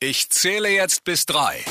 Ich 0.00 0.30
zähle 0.30 0.68
jetzt 0.68 1.02
bis 1.02 1.26
drei. 1.26 1.64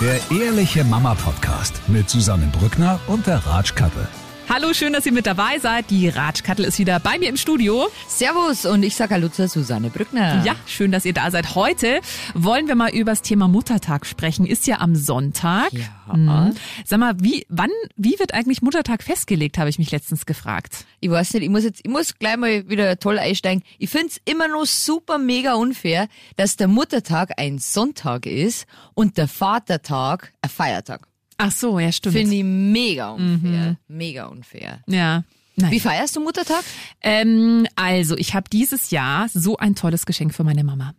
Der 0.00 0.20
Ehrliche 0.30 0.84
Mama 0.84 1.16
Podcast 1.16 1.74
mit 1.88 2.08
Susanne 2.08 2.46
Brückner 2.46 3.00
und 3.08 3.26
der 3.26 3.44
Ratschkattel. 3.44 4.06
Hallo, 4.54 4.74
schön, 4.74 4.92
dass 4.92 5.06
ihr 5.06 5.12
mit 5.12 5.24
dabei 5.24 5.58
seid. 5.60 5.88
Die 5.88 6.10
Ratschkattel 6.10 6.66
ist 6.66 6.78
wieder 6.78 7.00
bei 7.00 7.18
mir 7.18 7.30
im 7.30 7.38
Studio. 7.38 7.88
Servus 8.06 8.66
und 8.66 8.82
ich 8.82 8.94
sage 8.94 9.14
Hallo 9.14 9.30
zur 9.30 9.48
Susanne 9.48 9.88
Brückner. 9.88 10.44
Ja, 10.44 10.54
schön, 10.66 10.92
dass 10.92 11.06
ihr 11.06 11.14
da 11.14 11.30
seid. 11.30 11.54
Heute 11.54 12.02
wollen 12.34 12.68
wir 12.68 12.74
mal 12.74 12.90
über 12.90 13.12
das 13.12 13.22
Thema 13.22 13.48
Muttertag 13.48 14.04
sprechen. 14.04 14.44
Ist 14.44 14.66
ja 14.66 14.80
am 14.80 14.94
Sonntag. 14.94 15.72
Ja. 15.72 16.14
Mhm. 16.14 16.52
Sag 16.84 17.00
mal, 17.00 17.14
wie, 17.18 17.46
wann, 17.48 17.70
wie 17.96 18.18
wird 18.18 18.34
eigentlich 18.34 18.60
Muttertag 18.60 19.02
festgelegt, 19.02 19.56
habe 19.56 19.70
ich 19.70 19.78
mich 19.78 19.90
letztens 19.90 20.26
gefragt. 20.26 20.84
Ich 21.00 21.08
weiß 21.08 21.32
nicht, 21.32 21.44
ich 21.44 21.48
muss 21.48 21.64
jetzt, 21.64 21.80
ich 21.82 21.90
muss 21.90 22.18
gleich 22.18 22.36
mal 22.36 22.68
wieder 22.68 22.98
toll 22.98 23.18
einsteigen. 23.18 23.62
Ich 23.78 23.88
find's 23.88 24.20
immer 24.26 24.48
noch 24.48 24.66
super 24.66 25.16
mega 25.16 25.54
unfair, 25.54 26.08
dass 26.36 26.56
der 26.56 26.68
Muttertag 26.68 27.30
ein 27.38 27.56
Sonntag 27.56 28.26
ist 28.26 28.66
und 28.92 29.16
der 29.16 29.28
Vatertag 29.28 30.34
ein 30.42 30.50
Feiertag. 30.50 31.08
Ach 31.38 31.50
so, 31.50 31.78
ja, 31.78 31.90
stimmt. 31.92 32.16
Finde 32.16 32.36
ich 32.36 32.44
mega 32.44 33.10
unfair. 33.10 33.76
Mega 33.88 34.26
unfair. 34.26 34.80
ja. 34.86 35.24
Nein. 35.54 35.70
Wie 35.70 35.80
feierst 35.80 36.16
du 36.16 36.20
Muttertag? 36.20 36.64
Ähm, 37.02 37.66
also, 37.76 38.16
ich 38.16 38.34
habe 38.34 38.48
dieses 38.50 38.90
Jahr 38.90 39.28
so 39.28 39.58
ein 39.58 39.74
tolles 39.74 40.06
Geschenk 40.06 40.34
für 40.34 40.44
meine 40.44 40.64
Mama. 40.64 40.94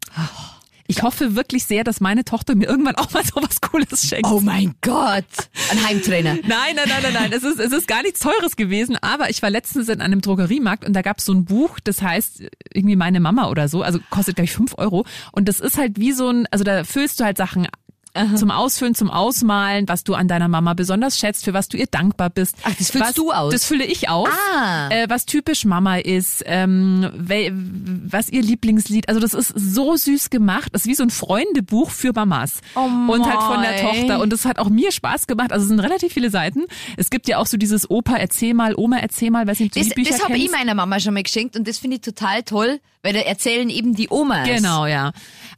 Ich 0.86 1.02
hoffe 1.02 1.36
wirklich 1.36 1.64
sehr, 1.64 1.84
dass 1.84 2.02
meine 2.02 2.24
Tochter 2.24 2.54
mir 2.54 2.66
irgendwann 2.68 2.96
auch 2.96 3.12
mal 3.14 3.24
so 3.26 3.42
was 3.42 3.62
Cooles 3.62 4.08
schenkt. 4.08 4.30
Oh 4.30 4.42
mein 4.42 4.76
Gott. 4.82 5.26
Ein 5.72 5.84
Heimtrainer. 5.84 6.36
Nein, 6.48 6.76
nein, 6.76 6.88
nein, 6.88 7.02
nein, 7.02 7.14
nein. 7.14 7.34
Es 7.34 7.44
ist, 7.44 7.60
es 7.60 7.72
ist 7.72 7.88
gar 7.88 8.04
nichts 8.04 8.20
Teures 8.20 8.56
gewesen, 8.56 8.96
aber 9.02 9.32
ich 9.32 9.42
war 9.42 9.50
letztens 9.50 9.90
in 9.90 10.02
einem 10.02 10.22
Drogeriemarkt 10.22 10.86
und 10.86 10.94
da 10.94 11.02
gab 11.02 11.18
es 11.18 11.26
so 11.26 11.34
ein 11.34 11.46
Buch, 11.46 11.80
das 11.84 12.04
heißt 12.04 12.44
irgendwie 12.74 12.96
meine 12.96 13.22
Mama 13.22 13.48
oder 13.50 13.68
so, 13.68 13.82
also 13.82 14.00
kostet 14.12 14.36
gleich 14.36 14.52
fünf 14.52 14.76
Euro. 14.78 15.04
Und 15.32 15.48
das 15.48 15.60
ist 15.62 15.78
halt 15.80 16.00
wie 16.00 16.12
so 16.12 16.30
ein, 16.30 16.48
also 16.52 16.64
da 16.64 16.84
füllst 16.84 17.20
du 17.20 17.24
halt 17.24 17.38
Sachen 17.38 17.68
zum 18.36 18.52
Ausfüllen, 18.52 18.96
zum 18.96 19.10
Ausmalen, 19.10 19.88
was 19.88 20.04
du 20.04 20.14
an 20.14 20.28
deiner 20.28 20.48
Mama 20.48 20.74
besonders 20.74 21.18
schätzt, 21.18 21.46
für 21.46 21.54
was 21.54 21.68
du 21.68 21.78
ihr 21.78 21.88
dankbar 21.88 22.30
bist. 22.30 22.56
Ach, 22.64 22.74
das 22.78 22.92
füllst 22.92 23.10
was, 23.10 23.16
du 23.16 23.32
aus? 23.32 23.52
Das 23.52 23.66
fülle 23.66 23.86
ich 23.86 24.10
aus. 24.10 24.30
Ah. 24.56 24.90
Äh, 24.90 25.10
was 25.10 25.26
typisch 25.26 25.66
Mama 25.66 25.98
ist, 25.98 26.44
ähm, 26.46 27.10
was 28.08 28.30
ihr 28.30 28.42
Lieblingslied. 28.42 29.10
Also 29.10 29.20
das 29.20 29.34
ist 29.34 29.54
so 29.56 29.96
süß 29.96 30.30
gemacht. 30.30 30.70
Das 30.72 30.84
ist 30.84 30.88
wie 30.88 30.96
so 30.96 31.04
ein 31.04 31.10
Freundebuch 31.10 31.90
für 31.90 32.14
Mamas. 32.14 32.62
Oh 32.76 32.82
und 32.82 33.26
halt 33.26 33.42
von 33.42 33.62
der. 33.62 33.74
Tochter. 33.84 34.22
Und 34.22 34.32
das 34.32 34.46
hat 34.46 34.60
auch 34.60 34.70
mir 34.70 34.92
Spaß 34.92 35.28
gemacht. 35.28 35.52
Also 35.52 35.64
es 35.64 35.70
sind 35.70 35.80
relativ 35.80 36.14
viele 36.14 36.30
Seiten. 36.30 36.64
Es 36.98 37.10
gibt 37.10 37.28
ja 37.28 37.38
auch 37.38 37.48
so 37.48 37.58
dieses 37.58 37.90
Opa, 37.90 38.16
erzähl 38.16 38.54
mal, 38.54 38.76
Oma, 38.76 38.98
erzähl 38.98 39.32
mal, 39.32 39.48
weiß 39.48 39.60
nicht, 39.60 39.76
du 39.76 39.80
Das, 39.80 39.90
die 39.90 39.96
Bücher 39.96 40.12
das 40.12 40.24
habe 40.24 40.38
ich 40.38 40.52
meiner 40.52 40.76
Mama 40.76 41.00
schon 41.00 41.14
mal 41.14 41.24
geschenkt 41.24 41.56
und 41.56 41.68
das 41.68 41.80
finde 41.80 41.96
ich 41.98 42.02
total 42.02 42.44
toll, 42.44 42.80
weil 43.02 43.14
da 43.14 43.20
erzählen 43.20 43.70
eben 43.70 43.96
die 43.96 44.10
Omas. 44.10 44.48
Genau, 44.48 44.86
ja. 44.86 45.12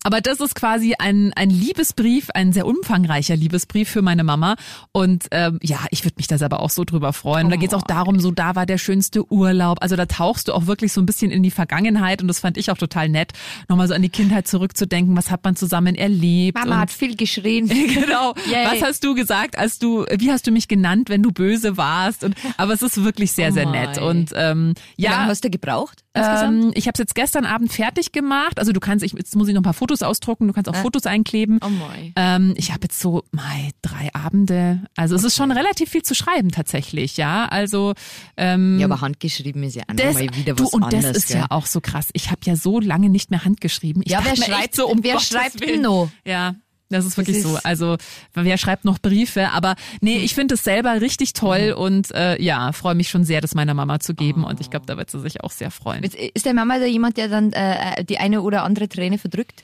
Aber 0.03 0.21
das 0.21 0.39
ist 0.39 0.55
quasi 0.55 0.95
ein, 0.97 1.33
ein 1.35 1.49
Liebesbrief, 1.49 2.29
ein 2.33 2.44
sehr 2.53 2.65
umfangreicher 2.67 3.35
Liebesbrief 3.35 3.89
für 3.89 4.01
meine 4.01 4.23
Mama. 4.23 4.55
Und 4.91 5.25
ähm, 5.31 5.59
ja, 5.61 5.79
ich 5.91 6.03
würde 6.03 6.15
mich 6.17 6.27
da 6.27 6.37
selber 6.37 6.59
auch 6.59 6.69
so 6.69 6.83
drüber 6.83 7.13
freuen. 7.13 7.49
Da 7.49 7.55
geht's 7.55 7.73
auch 7.73 7.83
darum, 7.83 8.19
so 8.19 8.31
da 8.31 8.55
war 8.55 8.65
der 8.65 8.77
schönste 8.77 9.31
Urlaub. 9.31 9.77
Also 9.81 9.95
da 9.95 10.05
tauchst 10.05 10.47
du 10.47 10.53
auch 10.53 10.67
wirklich 10.67 10.93
so 10.93 11.01
ein 11.01 11.05
bisschen 11.05 11.31
in 11.31 11.43
die 11.43 11.51
Vergangenheit 11.51 12.21
und 12.21 12.27
das 12.27 12.39
fand 12.39 12.57
ich 12.57 12.71
auch 12.71 12.77
total 12.77 13.09
nett, 13.09 13.33
nochmal 13.67 13.87
so 13.87 13.93
an 13.93 14.01
die 14.01 14.09
Kindheit 14.09 14.47
zurückzudenken, 14.47 15.15
was 15.17 15.31
hat 15.31 15.43
man 15.43 15.55
zusammen 15.55 15.95
erlebt. 15.95 16.57
Mama 16.57 16.77
hat 16.79 16.91
viel 16.91 17.15
geschrien. 17.15 17.69
Genau. 17.95 18.33
Yay. 18.49 18.65
Was 18.65 18.81
hast 18.81 19.03
du 19.03 19.15
gesagt, 19.15 19.57
als 19.57 19.79
du, 19.79 20.05
wie 20.17 20.31
hast 20.31 20.45
du 20.47 20.51
mich 20.51 20.67
genannt, 20.67 21.09
wenn 21.09 21.21
du 21.23 21.31
böse 21.31 21.77
warst? 21.77 22.23
Und, 22.23 22.35
aber 22.57 22.73
es 22.73 22.81
ist 22.81 23.03
wirklich 23.03 23.31
sehr, 23.31 23.51
sehr 23.51 23.67
Oh 23.67 23.71
nett. 23.71 23.95
mein. 23.97 24.03
Und 24.03 24.31
ähm, 24.35 24.73
Wie 24.97 25.03
lange 25.03 25.15
ja, 25.15 25.25
hast 25.25 25.43
du 25.43 25.49
gebraucht? 25.49 26.04
Ähm, 26.15 26.71
ich 26.75 26.87
habe 26.87 26.93
es 26.93 26.99
jetzt 26.99 27.15
gestern 27.15 27.45
Abend 27.45 27.71
fertig 27.71 28.11
gemacht. 28.11 28.59
Also 28.59 28.71
du 28.71 28.79
kannst, 28.79 29.03
ich, 29.03 29.13
jetzt 29.13 29.35
muss 29.35 29.47
ich 29.47 29.53
noch 29.53 29.61
ein 29.61 29.63
paar 29.65 29.73
Fotos 29.73 30.01
ausdrucken, 30.01 30.47
du 30.47 30.53
kannst 30.53 30.69
auch 30.69 30.75
Fotos 30.75 31.05
einkleben. 31.05 31.59
Oh 31.65 31.69
mei. 31.69 32.13
Ähm, 32.15 32.53
ich 32.57 32.71
habe 32.71 32.81
jetzt 32.83 32.99
so 32.99 33.23
mei, 33.31 33.71
drei 33.81 34.09
Abende. 34.13 34.81
Also 34.95 35.15
es 35.15 35.23
ist 35.23 35.35
schon 35.35 35.51
relativ 35.51 35.89
viel 35.89 36.03
zu 36.03 36.15
schreiben 36.15 36.49
tatsächlich, 36.51 37.17
ja. 37.17 37.45
Also 37.47 37.93
ähm, 38.37 38.79
Ja, 38.79 38.85
aber 38.87 39.01
handgeschrieben 39.01 39.63
ist 39.63 39.75
ja 39.75 39.83
das, 39.87 40.13
nochmal 40.15 40.35
wieder 40.35 40.53
du, 40.55 40.63
was 40.65 40.73
und 40.73 40.83
anderes. 40.83 41.05
das 41.05 41.17
ist 41.17 41.27
gell? 41.29 41.37
ja 41.37 41.47
auch 41.49 41.65
so 41.65 41.81
krass. 41.81 42.09
Ich 42.13 42.31
habe 42.31 42.41
ja 42.45 42.55
so 42.55 42.79
lange 42.79 43.09
nicht 43.09 43.31
mehr 43.31 43.43
handgeschrieben. 43.45 44.01
Ich 44.05 44.11
Ja, 44.11 44.19
wer 44.23 44.35
schreibt- 44.35 44.59
echt 44.63 44.75
so, 44.75 44.87
um 44.87 45.03
wer 45.03 45.13
Gottes 45.13 45.27
schreibt 45.29 45.59
Willen. 45.61 45.81
noch? 45.81 46.09
Ja. 46.25 46.55
Das 46.89 47.05
ist 47.05 47.17
wirklich 47.17 47.37
ist- 47.37 47.43
so. 47.43 47.57
Also 47.63 47.97
wer 48.33 48.57
schreibt 48.57 48.85
noch 48.85 48.99
Briefe? 48.99 49.49
Aber 49.51 49.75
nee, 50.01 50.17
ich 50.19 50.35
finde 50.35 50.53
es 50.55 50.63
selber 50.63 51.01
richtig 51.01 51.33
toll 51.33 51.73
Mhm. 51.75 51.81
und 51.81 52.11
äh, 52.11 52.41
ja, 52.41 52.71
freue 52.73 52.95
mich 52.95 53.09
schon 53.09 53.23
sehr, 53.23 53.41
das 53.41 53.55
meiner 53.55 53.73
Mama 53.73 53.99
zu 53.99 54.13
geben 54.13 54.43
und 54.43 54.61
ich 54.61 54.69
glaube, 54.69 54.85
da 54.85 54.95
wird 54.97 55.09
sie 55.09 55.19
sich 55.19 55.43
auch 55.43 55.51
sehr 55.51 55.71
freuen. 55.71 56.03
Ist 56.03 56.45
der 56.45 56.53
Mama 56.53 56.77
da 56.79 56.85
jemand, 56.85 57.17
der 57.17 57.27
dann 57.27 57.51
äh, 57.53 58.03
die 58.05 58.17
eine 58.19 58.41
oder 58.41 58.63
andere 58.63 58.87
Träne 58.87 59.17
verdrückt? 59.17 59.63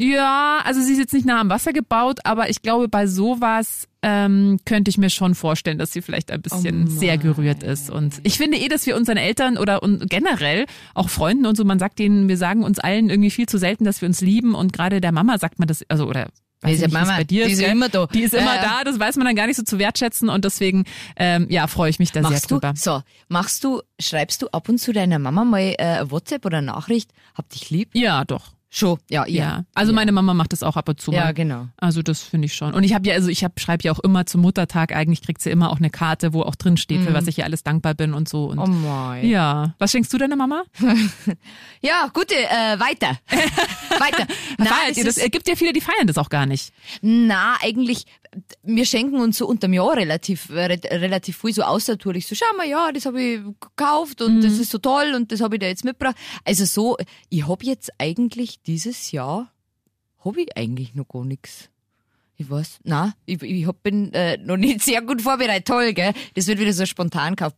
Ja, 0.00 0.60
also 0.64 0.80
sie 0.80 0.92
ist 0.92 0.98
jetzt 1.00 1.12
nicht 1.12 1.26
nah 1.26 1.40
am 1.40 1.48
Wasser 1.48 1.72
gebaut, 1.72 2.20
aber 2.22 2.48
ich 2.50 2.62
glaube, 2.62 2.88
bei 2.88 3.08
sowas 3.08 3.88
ähm, 4.02 4.60
könnte 4.64 4.90
ich 4.90 4.98
mir 4.98 5.10
schon 5.10 5.34
vorstellen, 5.34 5.76
dass 5.78 5.90
sie 5.92 6.02
vielleicht 6.02 6.30
ein 6.30 6.40
bisschen 6.40 6.86
Oh 6.86 6.90
sehr 6.90 7.18
gerührt 7.18 7.64
ist. 7.64 7.90
Und 7.90 8.20
ich 8.22 8.36
finde 8.38 8.58
eh, 8.58 8.68
dass 8.68 8.86
wir 8.86 8.96
unseren 8.96 9.16
Eltern 9.16 9.58
oder 9.58 9.82
und 9.82 10.08
generell 10.08 10.66
auch 10.94 11.08
Freunden 11.08 11.46
und 11.46 11.56
so, 11.56 11.64
man 11.64 11.80
sagt 11.80 11.98
denen, 11.98 12.28
wir 12.28 12.36
sagen 12.36 12.62
uns 12.62 12.78
allen 12.78 13.10
irgendwie 13.10 13.30
viel 13.30 13.46
zu 13.46 13.58
selten, 13.58 13.82
dass 13.84 14.00
wir 14.00 14.06
uns 14.06 14.20
lieben 14.20 14.54
und 14.54 14.72
gerade 14.72 15.00
der 15.00 15.10
Mama 15.10 15.36
sagt 15.36 15.58
man 15.58 15.66
das, 15.66 15.84
also 15.88 16.06
oder 16.06 16.28
weiß 16.62 16.70
Die 16.70 16.74
ist 16.74 16.76
ich 16.76 16.80
ja 16.80 16.86
nicht, 16.86 16.94
wie 16.94 17.00
es 17.00 17.06
Mama, 17.06 17.16
bei 17.18 17.24
dir 17.24 17.46
die 17.46 17.52
ist 17.52 17.58
gell? 17.60 17.70
immer 17.70 17.88
da. 17.88 18.06
Die 18.06 18.22
ist 18.22 18.34
immer 18.34 18.56
ja. 18.56 18.62
da, 18.62 18.84
das 18.84 18.98
weiß 18.98 19.16
man 19.16 19.26
dann 19.26 19.36
gar 19.36 19.46
nicht 19.46 19.56
so 19.56 19.62
zu 19.62 19.78
wertschätzen 19.78 20.28
und 20.28 20.44
deswegen 20.44 20.84
ähm, 21.16 21.46
ja 21.50 21.66
freue 21.66 21.90
ich 21.90 21.98
mich 21.98 22.12
da 22.12 22.20
Machst 22.20 22.40
sehr 22.40 22.48
du, 22.48 22.54
drüber. 22.54 22.74
so, 22.76 23.02
machst 23.28 23.64
du, 23.64 23.82
schreibst 24.00 24.42
du 24.42 24.48
ab 24.48 24.68
und 24.68 24.78
zu 24.78 24.92
deiner 24.92 25.18
Mama 25.18 25.44
mal 25.44 25.74
äh, 25.78 26.10
WhatsApp 26.10 26.44
oder 26.44 26.60
Nachricht? 26.62 27.10
Hab 27.34 27.48
dich 27.50 27.70
lieb? 27.70 27.90
Ja, 27.94 28.24
doch. 28.24 28.52
Schon, 28.70 28.98
ja, 29.08 29.26
Ja. 29.26 29.42
ja. 29.42 29.64
Also 29.74 29.92
ja. 29.92 29.96
meine 29.96 30.12
Mama 30.12 30.34
macht 30.34 30.52
das 30.52 30.62
auch 30.62 30.76
ab 30.76 30.88
und 30.90 31.00
zu 31.00 31.10
mal. 31.10 31.16
Ja, 31.18 31.32
genau. 31.32 31.68
Also 31.78 32.02
das 32.02 32.20
finde 32.22 32.46
ich 32.46 32.54
schon. 32.54 32.74
Und 32.74 32.84
ich 32.84 32.92
habe 32.94 33.08
ja, 33.08 33.14
also 33.14 33.28
ich 33.28 33.44
schreibe 33.56 33.82
ja 33.84 33.92
auch 33.92 33.98
immer 34.00 34.26
zum 34.26 34.42
Muttertag, 34.42 34.94
eigentlich 34.94 35.22
kriegt 35.22 35.40
sie 35.40 35.48
immer 35.50 35.70
auch 35.70 35.78
eine 35.78 35.88
Karte, 35.88 36.34
wo 36.34 36.42
auch 36.42 36.54
drin 36.54 36.76
steht, 36.76 37.00
für 37.00 37.14
was 37.14 37.26
ich 37.28 37.38
ihr 37.38 37.44
alles 37.44 37.62
dankbar 37.62 37.94
bin 37.94 38.12
und 38.12 38.28
so. 38.28 38.44
Und 38.46 38.58
Oh 38.58 38.66
mein. 38.66 39.26
ja. 39.26 39.74
Was 39.78 39.92
schenkst 39.92 40.12
du 40.12 40.18
deiner 40.18 40.36
Mama? 40.36 40.64
Ja, 41.80 42.08
gute, 42.12 42.34
äh, 42.34 42.78
weiter. 42.80 43.18
weiter. 44.00 44.26
Na, 44.58 44.66
Feiert 44.66 44.96
ihr 44.96 45.04
das? 45.04 45.16
ist- 45.16 45.24
Es 45.24 45.30
gibt 45.30 45.48
ja 45.48 45.54
viele, 45.56 45.72
die 45.72 45.80
feiern 45.80 46.06
das 46.06 46.18
auch 46.18 46.28
gar 46.28 46.44
nicht. 46.46 46.72
Na, 47.02 47.54
eigentlich, 47.62 48.04
wir 48.62 48.84
schenken 48.84 49.16
uns 49.16 49.38
so 49.38 49.46
unterm 49.46 49.72
Jahr 49.72 49.96
relativ, 49.96 50.50
äh, 50.50 50.66
re 50.66 50.80
relativ 50.90 51.38
viel 51.38 51.52
so 51.52 51.62
außertourlich. 51.62 52.26
So, 52.26 52.34
schau 52.34 52.56
mal, 52.56 52.68
ja, 52.68 52.92
das 52.92 53.06
habe 53.06 53.22
ich 53.22 53.40
gekauft 53.60 54.22
und 54.22 54.42
das 54.42 54.58
ist 54.58 54.70
so 54.70 54.78
toll 54.78 55.12
und 55.14 55.32
das 55.32 55.40
habe 55.40 55.56
ich 55.56 55.60
da 55.60 55.66
jetzt 55.66 55.84
mitgebracht. 55.84 56.16
Also 56.44 56.64
so, 56.64 56.96
ich 57.28 57.46
habe 57.46 57.64
jetzt 57.64 57.90
eigentlich 57.98 58.62
dieses 58.62 59.12
Jahr, 59.12 59.52
habe 60.24 60.42
ich 60.42 60.56
eigentlich 60.56 60.94
noch 60.94 61.08
gar 61.08 61.24
nichts. 61.24 61.70
Ich 62.36 62.48
weiß, 62.48 62.80
na, 62.84 63.14
ich, 63.26 63.42
ich 63.42 63.66
hab, 63.66 63.82
bin 63.82 64.12
äh, 64.12 64.36
noch 64.38 64.56
nicht 64.56 64.82
sehr 64.82 65.02
gut 65.02 65.22
vorbereitet. 65.22 65.66
Toll, 65.66 65.92
gell? 65.92 66.12
Das 66.34 66.46
wird 66.46 66.60
wieder 66.60 66.72
so 66.72 66.86
spontan 66.86 67.34
kauf 67.34 67.56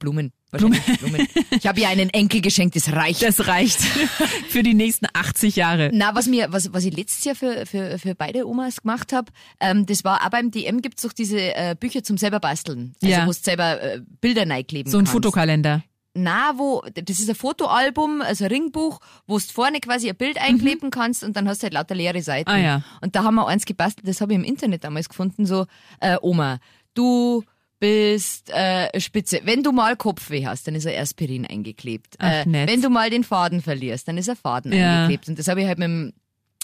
Blumen. 0.51 0.81
Blumen. 0.99 1.29
Ich 1.51 1.67
habe 1.67 1.81
ihr 1.81 1.89
einen 1.89 2.11
Enkel 2.11 2.41
geschenkt, 2.41 2.75
das 2.77 2.93
reicht. 2.93 3.23
Das 3.23 3.47
reicht 3.47 3.79
für 4.49 4.63
die 4.63 4.75
nächsten 4.75 5.07
80 5.13 5.57
Jahre. 5.57 5.91
Na, 5.93 6.15
was 6.15 6.27
mir, 6.27 6.53
was, 6.53 6.73
was 6.73 6.85
ich 6.85 6.97
letztes 6.97 7.25
Jahr 7.25 7.35
für, 7.35 7.67
für, 7.67 7.99
für 7.99 8.15
beide 8.15 8.47
Omas 8.49 8.83
gemacht 8.83 9.13
habe, 9.13 9.31
ähm, 9.61 9.87
das 9.87 10.05
war 10.05 10.25
auch 10.25 10.31
beim 10.31 10.51
DM 10.51 10.83
gibt's 10.83 11.03
doch 11.03 11.13
diese 11.13 11.39
äh, 11.39 11.77
Bücher 11.79 12.03
zum 12.03 12.19
selber 12.19 12.41
basteln. 12.41 12.95
Also 13.03 13.15
Ja. 13.15 13.23
wo 13.27 13.31
du 13.31 13.39
selber 13.41 13.81
äh, 13.83 14.01
Bilder 14.21 14.49
reinkleben 14.49 14.91
So 14.91 14.99
ein 14.99 15.05
kannst. 15.05 15.13
Fotokalender. 15.13 15.83
Na, 16.15 16.55
wo, 16.57 16.83
das 16.93 17.21
ist 17.21 17.29
ein 17.29 17.37
Fotoalbum, 17.37 18.21
also 18.21 18.45
ein 18.45 18.51
Ringbuch, 18.51 18.99
wo 19.29 19.39
du 19.39 19.45
vorne 19.45 19.79
quasi 19.79 20.09
ein 20.11 20.17
Bild 20.17 20.39
einkleben 20.43 20.91
kannst 20.91 21.23
und 21.23 21.37
dann 21.37 21.47
hast 21.49 21.63
du 21.63 21.67
halt 21.67 21.75
lauter 21.75 21.95
leere 21.95 22.21
Seiten. 22.21 22.51
Mhm. 22.51 22.57
Ah, 22.57 22.61
ja. 22.61 22.83
Und 23.01 23.15
da 23.15 23.23
haben 23.23 23.37
wir 23.37 23.47
eins 23.47 23.65
gebastelt, 23.65 24.09
das 24.09 24.21
habe 24.21 24.33
ich 24.33 24.39
im 24.41 24.45
Internet 24.45 24.83
damals 24.83 25.09
gefunden, 25.09 25.47
so, 25.47 25.67
äh, 26.01 26.17
Oma, 26.21 26.59
du 26.95 27.45
bist 27.81 28.51
äh, 28.51 29.01
spitze. 29.01 29.41
Wenn 29.45 29.63
du 29.63 29.73
mal 29.73 29.97
Kopfweh 29.97 30.47
hast, 30.47 30.67
dann 30.69 30.75
ist 30.77 30.87
ein 30.87 30.97
Aspirin 31.01 31.47
eingeklebt. 31.47 32.15
Ach, 32.19 32.47
äh, 32.47 32.67
wenn 32.67 32.81
du 32.83 32.91
mal 32.91 33.11
den 33.11 33.25
Faden 33.25 33.63
verlierst, 33.63 34.07
dann 34.07 34.19
ist 34.19 34.29
ein 34.29 34.37
Faden 34.37 34.73
Ja. 34.73 35.03
eingeklebt. 35.05 35.29
Und 35.29 35.39
das 35.39 35.49
habe 35.49 35.63
ich 35.63 35.67
halt 35.67 35.79
mit 35.79 35.87
dem 35.89 36.13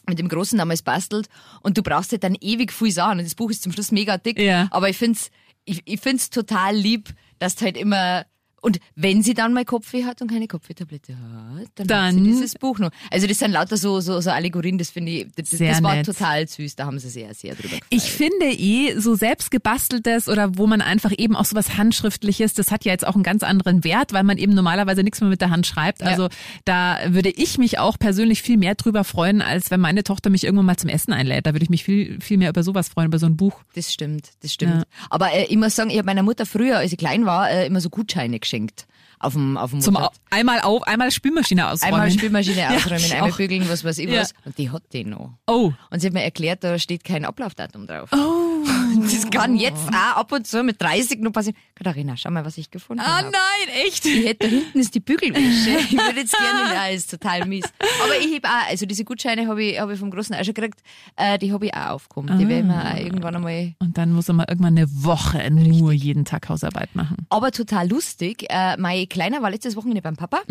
mit 0.09 0.21
dem 0.21 0.29
Großen 0.29 0.57
damals 0.57 0.83
bastelt 0.83 1.27
und 1.63 1.77
du 1.77 1.83
brauchst 1.83 2.13
halt 2.13 2.23
dann 2.23 2.37
ewig 2.41 2.73
viel 2.73 2.93
Sachen 2.93 3.19
und 3.19 3.25
das 3.25 3.35
Buch 3.35 3.51
ist 3.51 3.65
zum 3.65 3.73
Schluss 3.73 3.91
mega 3.91 4.19
dick, 4.19 4.39
Ja. 4.39 4.69
aber 4.71 4.89
ich 4.89 4.97
find's 4.97 5.33
ich, 5.65 5.83
ich 5.85 5.99
find's 6.01 6.31
total 6.31 6.77
lieb, 6.77 7.09
dass 7.41 7.57
du 7.57 7.65
halt 7.65 7.77
immer 7.77 8.25
Und 8.67 8.81
wenn 8.97 9.23
sie 9.23 9.33
dann 9.33 9.53
mal 9.53 9.65
Kopfweh 9.65 10.05
hat 10.07 10.21
und 10.23 10.29
keine 10.29 10.49
Kopfwehtablette 10.49 11.13
hat, 11.13 11.69
dann, 11.77 11.87
Dann- 11.87 12.07
hat 12.07 12.15
sie 12.15 12.23
dieses 12.25 12.55
Buch 12.55 12.81
noch. 12.81 12.91
Also 13.13 13.29
das 13.29 13.39
sind 13.39 13.53
lauter 13.53 13.77
so, 13.77 14.01
so, 14.01 14.21
so 14.21 14.31
Allegorien, 14.31 14.77
das 14.77 14.91
finde 14.91 15.13
ich, 15.13 15.27
das, 15.37 15.51
das 15.51 15.85
war 15.85 15.95
nett. 15.95 16.07
total 16.07 16.49
süß, 16.49 16.75
da 16.75 16.87
haben 16.87 16.99
sie 16.99 17.09
sehr, 17.09 17.33
sehr 17.33 17.55
drüber 17.55 17.77
gefallen. 17.77 17.83
Ich 17.91 18.11
finde 18.11 18.47
eh, 18.47 18.99
so 18.99 19.15
selbst 19.15 19.53
gebasteltes 19.53 20.29
oder 20.29 20.59
wo 20.59 20.67
man 20.67 20.81
einfach 20.81 21.13
eben 21.17 21.37
auch 21.37 21.45
so 21.45 21.55
was 21.55 21.77
Handschriftliches, 21.77 22.55
das 22.55 22.73
hat 22.73 22.85
ja 22.85 22.91
jetzt 22.91 23.07
auch 23.07 23.15
einen 23.15 23.23
ganz 23.23 23.45
anderen 23.45 23.85
Wert, 23.85 24.13
weil 24.13 24.25
man 24.25 24.37
eben 24.37 24.53
normalerweise 24.53 25.05
nichts 25.05 25.21
mehr 25.21 25.31
mit 25.31 25.41
der 25.41 25.51
Hand 25.51 25.65
schreibt. 25.69 26.03
Also 26.03 26.29
da 26.65 26.99
würde 27.07 27.31
ich 27.31 27.59
mich 27.59 27.79
auch 27.79 28.01
persönlich 28.01 28.43
viel 28.43 28.57
mehr 28.57 28.75
drüber 28.75 29.05
freuen, 29.05 29.43
als 29.43 29.71
wenn 29.71 29.79
meine 29.79 30.03
Tochter 30.03 30.29
mich 30.29 30.43
irgendwann 30.43 30.67
mal 30.67 30.77
zum 30.77 30.91
Essen 30.91 31.13
einlädt. 31.13 31.47
Da 31.47 31.55
würde 31.55 31.63
ich 31.63 31.71
mich 31.71 31.85
viel, 31.85 32.21
viel 32.21 32.37
mehr 32.37 32.51
über 32.51 32.65
sowas 32.65 32.89
freuen, 32.89 33.07
über 33.07 33.21
so 33.21 33.27
ein 33.27 33.37
Buch. 33.37 33.61
Das 33.77 33.93
stimmt, 33.93 34.31
das 34.43 34.53
stimmt. 34.53 34.75
Ja. 34.75 34.83
Aber 35.09 35.33
äh, 35.33 35.45
ich 35.45 35.57
muss 35.57 35.77
sagen, 35.77 35.91
ich 35.91 35.99
habe 35.99 36.07
meiner 36.07 36.25
Mutter 36.25 36.47
früher, 36.47 36.79
als 36.79 36.91
ich 36.91 36.99
klein 36.99 37.27
war, 37.27 37.49
äh, 37.49 37.65
immer 37.69 37.81
so 37.81 37.91
Gutscheine 37.91 38.41
geschenkt 38.41 38.56
verschenkt 38.57 38.87
auf 39.19 39.33
dem, 39.33 39.57
auf 39.57 39.71
dem 39.71 39.81
Zum 39.81 39.97
einmal 40.31 40.61
auf, 40.61 40.83
einmal 40.85 41.11
Spülmaschine 41.11 41.69
ausräumen. 41.71 41.95
Einmal 41.95 42.11
Spülmaschine 42.11 42.69
ausräumen, 42.77 42.99
ich 43.05 43.15
einmal 43.15 43.33
bügeln, 43.33 43.69
was 43.69 43.85
weiß 43.85 43.99
ich 43.99 44.11
Ja. 44.11 44.21
was. 44.23 44.35
Und 44.45 44.59
die 44.59 44.71
hat 44.71 44.83
die 44.93 45.05
noch. 45.05 45.33
Oh. 45.47 45.73
Und 45.91 46.01
sie 46.01 46.07
hat 46.09 46.15
mir 46.15 46.23
erklärt, 46.23 46.63
da 46.65 46.79
steht 46.79 47.05
kein 47.05 47.25
Ablaufdatum 47.25 47.87
drauf. 47.87 48.11
Oh. 48.13 48.65
Das 49.01 49.31
kann 49.31 49.57
jetzt 49.57 49.89
auch 49.89 50.17
ab 50.19 50.33
und 50.33 50.47
zu 50.47 50.63
mit 50.63 50.81
30 50.81 51.21
noch 51.21 51.33
passieren. 51.33 51.57
Katharina, 51.75 52.17
schau 52.17 52.31
mal, 52.31 52.45
was 52.45 52.57
ich 52.59 52.71
gefunden 52.71 53.03
Ah 53.05 53.19
habe. 53.19 53.31
nein, 53.31 53.75
echt? 53.87 54.05
Ich 54.07 54.25
hätte, 54.27 54.49
da 54.49 54.55
hinten 54.55 54.79
ist 54.79 54.95
die 54.95 55.01
Bügelwäsche. 55.01 55.77
Ich 55.87 55.93
würde 55.93 56.21
jetzt 56.21 56.37
gerne, 56.37 56.75
ja, 56.75 56.87
ist 56.89 57.11
total 57.11 57.47
mies. 57.47 57.65
Aber 58.03 58.19
ich 58.19 58.35
habe 58.37 58.49
auch, 58.49 58.71
also 58.71 58.87
diese 58.87 59.05
Gutscheine 59.05 59.47
habe 59.47 59.63
ich, 59.63 59.79
habe 59.81 59.93
ich 59.95 59.99
vom 60.01 60.11
Großen 60.11 60.35
auch 60.35 60.45
schon 60.45 60.55
gekriegt, 60.55 60.81
äh, 61.17 61.39
die 61.39 61.53
habe 61.53 61.67
ich 61.67 61.75
auch 61.75 61.91
aufgekommen. 61.91 62.39
Die 62.39 62.49
werden 62.49 62.69
wir 62.69 62.83
auch 62.93 62.97
irgendwann 62.97 63.37
einmal 63.37 63.75
Und 63.79 63.97
dann 63.99 64.13
muss 64.13 64.29
er 64.29 64.35
mal 64.35 64.47
irgendwann 64.49 64.77
eine 64.77 64.87
Woche 64.91 65.49
nur 65.51 65.93
jeden 65.93 66.25
Tag 66.25 66.49
Hausarbeit 66.49 66.95
machen. 66.95 67.27
Aber 67.31 67.51
total 67.53 67.89
lustig. 67.89 68.47
Äh, 68.49 68.77
mein 69.07 69.09
Kleiner 69.09 69.43
war 69.43 69.51
letztes 69.51 69.77
Wochenende 69.77 70.03
beim 70.03 70.17
Papa 70.17 70.43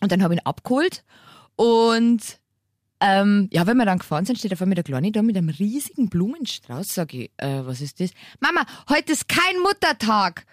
und 0.00 0.12
dann 0.12 0.22
habe 0.22 0.34
ich 0.34 0.40
ihn 0.40 0.46
abgeholt 0.46 1.04
und 1.56 2.20
ähm, 3.00 3.48
ja, 3.52 3.66
wenn 3.66 3.76
wir 3.76 3.84
dann 3.84 3.98
gefahren 3.98 4.24
sind, 4.24 4.38
steht 4.38 4.52
auf 4.52 4.62
einmal 4.62 4.76
der 4.76 4.84
Kleine 4.84 5.10
da 5.10 5.22
mit 5.22 5.36
einem 5.36 5.48
riesigen 5.48 6.08
Blumenstrauß. 6.08 6.94
Sag 6.94 7.12
ich, 7.14 7.32
äh, 7.36 7.66
was 7.66 7.80
ist 7.80 7.98
das? 7.98 8.10
Mama, 8.38 8.64
heute 8.88 9.10
ist 9.10 9.26
kein 9.26 9.58
Muttertag. 9.60 10.46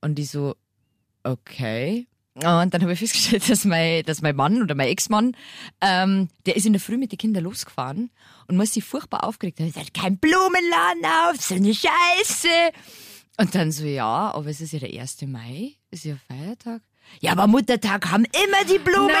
Und 0.00 0.18
ich 0.18 0.30
so, 0.30 0.56
okay. 1.22 2.06
Und 2.34 2.72
dann 2.72 2.80
habe 2.80 2.94
ich 2.94 2.98
festgestellt, 2.98 3.46
dass 3.50 3.66
mein, 3.66 4.04
dass 4.04 4.22
mein 4.22 4.34
Mann 4.34 4.62
oder 4.62 4.74
mein 4.74 4.88
Ex-Mann, 4.88 5.36
ähm, 5.82 6.28
der 6.46 6.56
ist 6.56 6.64
in 6.64 6.72
der 6.72 6.80
Früh 6.80 6.96
mit 6.96 7.12
den 7.12 7.18
Kindern 7.18 7.44
losgefahren 7.44 8.10
und 8.48 8.56
muss 8.56 8.72
sich 8.72 8.84
furchtbar 8.84 9.24
aufgeregt 9.24 9.60
haben. 9.60 9.66
Er 9.66 9.72
sagt, 9.72 9.92
kein 9.92 10.16
Blumenladen 10.16 11.04
auf, 11.28 11.42
so 11.42 11.54
eine 11.54 11.74
Scheiße. 11.74 12.48
Und 13.38 13.54
dann 13.54 13.72
so, 13.72 13.84
ja, 13.84 14.32
aber 14.34 14.46
es 14.46 14.60
ist 14.60 14.72
ja 14.72 14.78
der 14.78 15.00
1. 15.00 15.22
Mai, 15.22 15.72
ist 15.90 16.04
ja 16.04 16.16
Feiertag. 16.28 16.82
Ja, 17.20 17.32
aber 17.32 17.46
Muttertag 17.46 18.10
haben 18.10 18.24
immer 18.24 18.64
die 18.70 18.78
Blumenläden 18.78 19.12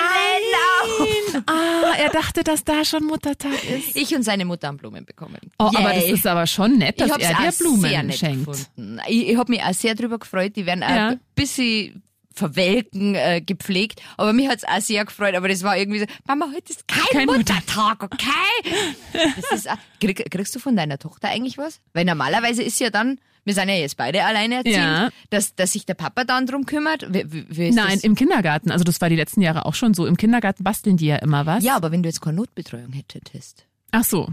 auf. 0.82 1.42
Ah, 1.46 1.94
er 1.98 2.10
dachte, 2.10 2.44
dass 2.44 2.62
da 2.64 2.84
schon 2.84 3.04
Muttertag 3.04 3.52
ist. 3.68 3.96
Ich 3.96 4.14
und 4.14 4.22
seine 4.22 4.44
Mutter 4.44 4.68
haben 4.68 4.76
Blumen 4.76 5.04
bekommen. 5.04 5.38
Oh, 5.58 5.64
aber 5.74 5.92
das 5.94 6.04
Yay. 6.04 6.12
ist 6.12 6.26
aber 6.26 6.46
schon 6.46 6.78
nett, 6.78 7.00
dass 7.00 7.10
er 7.10 7.18
dir 7.18 7.52
Blumen 7.58 7.80
sehr 7.80 8.02
nett 8.02 8.18
schenkt. 8.18 8.46
gefunden. 8.46 9.00
Ich, 9.08 9.28
ich 9.30 9.36
habe 9.36 9.50
mich 9.50 9.62
auch 9.62 9.74
sehr 9.74 9.94
drüber 9.94 10.18
gefreut. 10.18 10.54
Die 10.56 10.64
werden 10.66 10.80
Ja. 10.82 11.08
ein 11.08 11.20
bisschen 11.34 12.02
verwelken, 12.34 13.14
äh, 13.14 13.40
gepflegt. 13.40 14.00
Aber 14.16 14.32
mich 14.32 14.48
hat's 14.48 14.64
auch 14.64 14.80
sehr 14.80 15.04
gefreut. 15.04 15.34
Aber 15.34 15.48
das 15.48 15.62
war 15.62 15.76
irgendwie 15.76 16.00
so, 16.00 16.06
Mama, 16.26 16.46
heute 16.54 16.72
ist 16.72 16.86
kein, 16.88 17.02
Kein 17.12 17.26
Muttertag, 17.26 18.02
okay? 18.02 18.72
Das 19.12 19.52
ist, 19.60 19.70
auch- 19.70 19.76
krieg, 20.00 20.30
kriegst 20.30 20.54
du 20.54 20.58
von 20.58 20.76
deiner 20.76 20.98
Tochter 20.98 21.28
eigentlich 21.28 21.58
was? 21.58 21.80
Weil 21.92 22.04
normalerweise 22.04 22.62
ist 22.62 22.80
ja 22.80 22.90
dann, 22.90 23.18
wir 23.44 23.54
sind 23.54 23.68
ja 23.68 23.74
jetzt 23.74 23.96
beide 23.96 24.24
alleinerziehend, 24.24 24.76
Ja. 24.76 25.10
dass, 25.30 25.54
dass 25.56 25.72
sich 25.72 25.84
der 25.86 25.94
Papa 25.94 26.24
dann 26.24 26.46
drum 26.46 26.64
kümmert. 26.66 27.06
Wie, 27.12 27.24
wie, 27.48 27.70
Nein, 27.72 27.94
das? 27.94 28.04
im 28.04 28.14
Kindergarten. 28.14 28.70
Also 28.70 28.84
das 28.84 29.00
war 29.00 29.08
die 29.08 29.16
letzten 29.16 29.40
Jahre 29.42 29.66
auch 29.66 29.74
schon 29.74 29.94
so. 29.94 30.06
Im 30.06 30.16
Kindergarten 30.16 30.62
basteln 30.64 30.96
die 30.96 31.06
ja 31.06 31.16
immer 31.16 31.44
was. 31.46 31.64
Ja, 31.64 31.74
aber 31.76 31.90
wenn 31.92 32.02
du 32.02 32.08
jetzt 32.08 32.20
keine 32.20 32.36
Notbetreuung 32.36 32.92
hättest, 32.92 33.66
Ach 33.90 34.04
so. 34.04 34.28